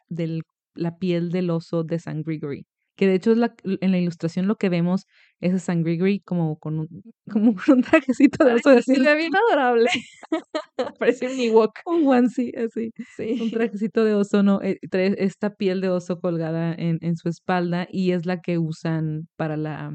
la 0.74 0.98
piel 0.98 1.30
del 1.30 1.50
oso 1.50 1.84
de 1.84 1.98
San 1.98 2.22
Gregory. 2.22 2.66
Que 3.00 3.06
de 3.06 3.14
hecho 3.14 3.32
es 3.32 3.38
la, 3.38 3.54
en 3.64 3.92
la 3.92 3.98
ilustración 3.98 4.46
lo 4.46 4.56
que 4.56 4.68
vemos 4.68 5.06
es 5.40 5.54
a 5.54 5.58
San 5.58 5.82
Gregory 5.82 6.20
como 6.20 6.58
con 6.58 6.80
un, 6.80 6.88
como 7.32 7.54
un 7.68 7.82
trajecito 7.82 8.44
de 8.44 8.52
oso. 8.56 8.78
Se 8.82 9.00
ve 9.00 9.14
bien 9.16 9.32
adorable. 9.34 9.88
Parece 10.98 11.32
un 11.32 11.40
Ewok. 11.40 11.78
Un 11.86 12.06
onesie, 12.06 12.52
así. 12.58 12.92
Sí. 13.16 13.38
Un 13.40 13.50
trajecito 13.50 14.04
de 14.04 14.12
oso, 14.14 14.42
¿no? 14.42 14.60
Eh, 14.60 14.78
trae 14.90 15.14
esta 15.16 15.54
piel 15.54 15.80
de 15.80 15.88
oso 15.88 16.20
colgada 16.20 16.74
en, 16.74 16.98
en 17.00 17.16
su 17.16 17.30
espalda 17.30 17.88
y 17.90 18.12
es 18.12 18.26
la 18.26 18.42
que 18.42 18.58
usan 18.58 19.28
para 19.36 19.56
la 19.56 19.90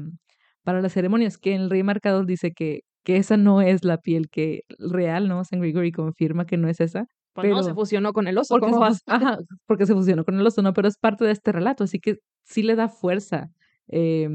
para 0.64 0.82
las 0.82 0.92
ceremonias, 0.92 1.38
que 1.38 1.54
el 1.54 1.70
rey 1.70 1.84
marcador 1.84 2.26
dice 2.26 2.50
que 2.50 2.80
que 3.04 3.18
esa 3.18 3.36
no 3.36 3.62
es 3.62 3.84
la 3.84 3.98
piel 3.98 4.28
que 4.28 4.62
real, 4.80 5.28
¿no? 5.28 5.44
San 5.44 5.60
Gregory 5.60 5.92
confirma 5.92 6.44
que 6.44 6.56
no 6.56 6.68
es 6.68 6.80
esa. 6.80 7.06
Pues 7.36 7.44
pero 7.44 7.56
no, 7.56 7.62
se 7.62 7.72
fusionó 7.74 8.12
con 8.12 8.26
el 8.26 8.36
oso. 8.38 8.54
porque, 8.54 8.66
¿Cómo 8.72 8.76
se, 8.76 8.80
vas? 8.80 9.02
ajá, 9.06 9.38
porque 9.66 9.86
se 9.86 9.94
fusionó 9.94 10.24
con 10.24 10.38
el 10.40 10.46
oso, 10.46 10.60
¿no? 10.62 10.72
Pero 10.72 10.88
es 10.88 10.96
parte 10.98 11.24
de 11.24 11.30
este 11.30 11.52
relato, 11.52 11.84
así 11.84 12.00
que 12.00 12.16
sí 12.44 12.62
le 12.64 12.74
da 12.74 12.88
fuerza 12.88 13.50
eh, 13.88 14.28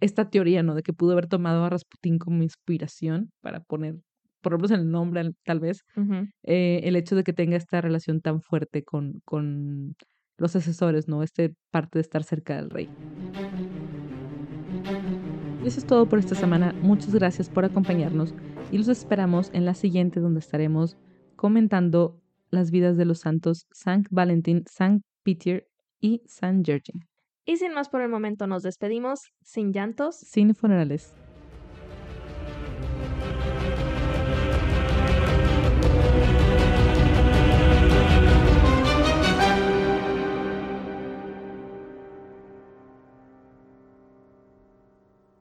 esta 0.00 0.30
teoría, 0.30 0.62
¿no? 0.62 0.74
De 0.74 0.82
que 0.82 0.92
pudo 0.94 1.12
haber 1.12 1.26
tomado 1.26 1.64
a 1.64 1.70
Rasputín 1.70 2.18
como 2.18 2.42
inspiración 2.42 3.30
para 3.42 3.60
poner, 3.60 3.96
por 4.42 4.52
ejemplo, 4.54 4.74
en 4.74 4.80
el 4.82 4.90
nombre, 4.90 5.30
tal 5.44 5.60
vez, 5.60 5.82
Uh 5.96 6.00
-huh. 6.00 6.30
eh, 6.44 6.80
el 6.84 6.96
hecho 6.96 7.16
de 7.16 7.24
que 7.24 7.32
tenga 7.32 7.56
esta 7.56 7.80
relación 7.80 8.20
tan 8.20 8.40
fuerte 8.40 8.82
con, 8.84 9.20
con 9.24 9.94
los 10.38 10.54
asesores, 10.56 11.08
¿no? 11.08 11.22
Este 11.22 11.54
parte 11.70 11.98
de 11.98 12.02
estar 12.02 12.22
cerca 12.22 12.56
del 12.56 12.70
rey. 12.70 12.88
Y 15.64 15.66
eso 15.68 15.80
es 15.80 15.86
todo 15.86 16.06
por 16.08 16.18
esta 16.18 16.34
semana. 16.34 16.72
Muchas 16.82 17.14
gracias 17.14 17.48
por 17.48 17.64
acompañarnos 17.64 18.34
y 18.70 18.78
los 18.78 18.88
esperamos 18.88 19.50
en 19.52 19.64
la 19.64 19.74
siguiente 19.74 20.20
donde 20.20 20.40
estaremos 20.40 20.96
comentando 21.36 22.20
las 22.56 22.70
vidas 22.70 22.96
de 22.96 23.04
los 23.04 23.20
santos 23.20 23.66
San 23.72 24.04
Valentín, 24.10 24.64
San 24.68 25.02
Peter 25.22 25.68
y 26.00 26.22
San 26.26 26.64
George. 26.64 26.92
Y 27.44 27.58
sin 27.58 27.72
más 27.72 27.88
por 27.88 28.00
el 28.00 28.08
momento 28.08 28.48
nos 28.48 28.64
despedimos, 28.64 29.20
sin 29.42 29.72
llantos. 29.72 30.16
Sin 30.16 30.54
funerales. 30.54 31.14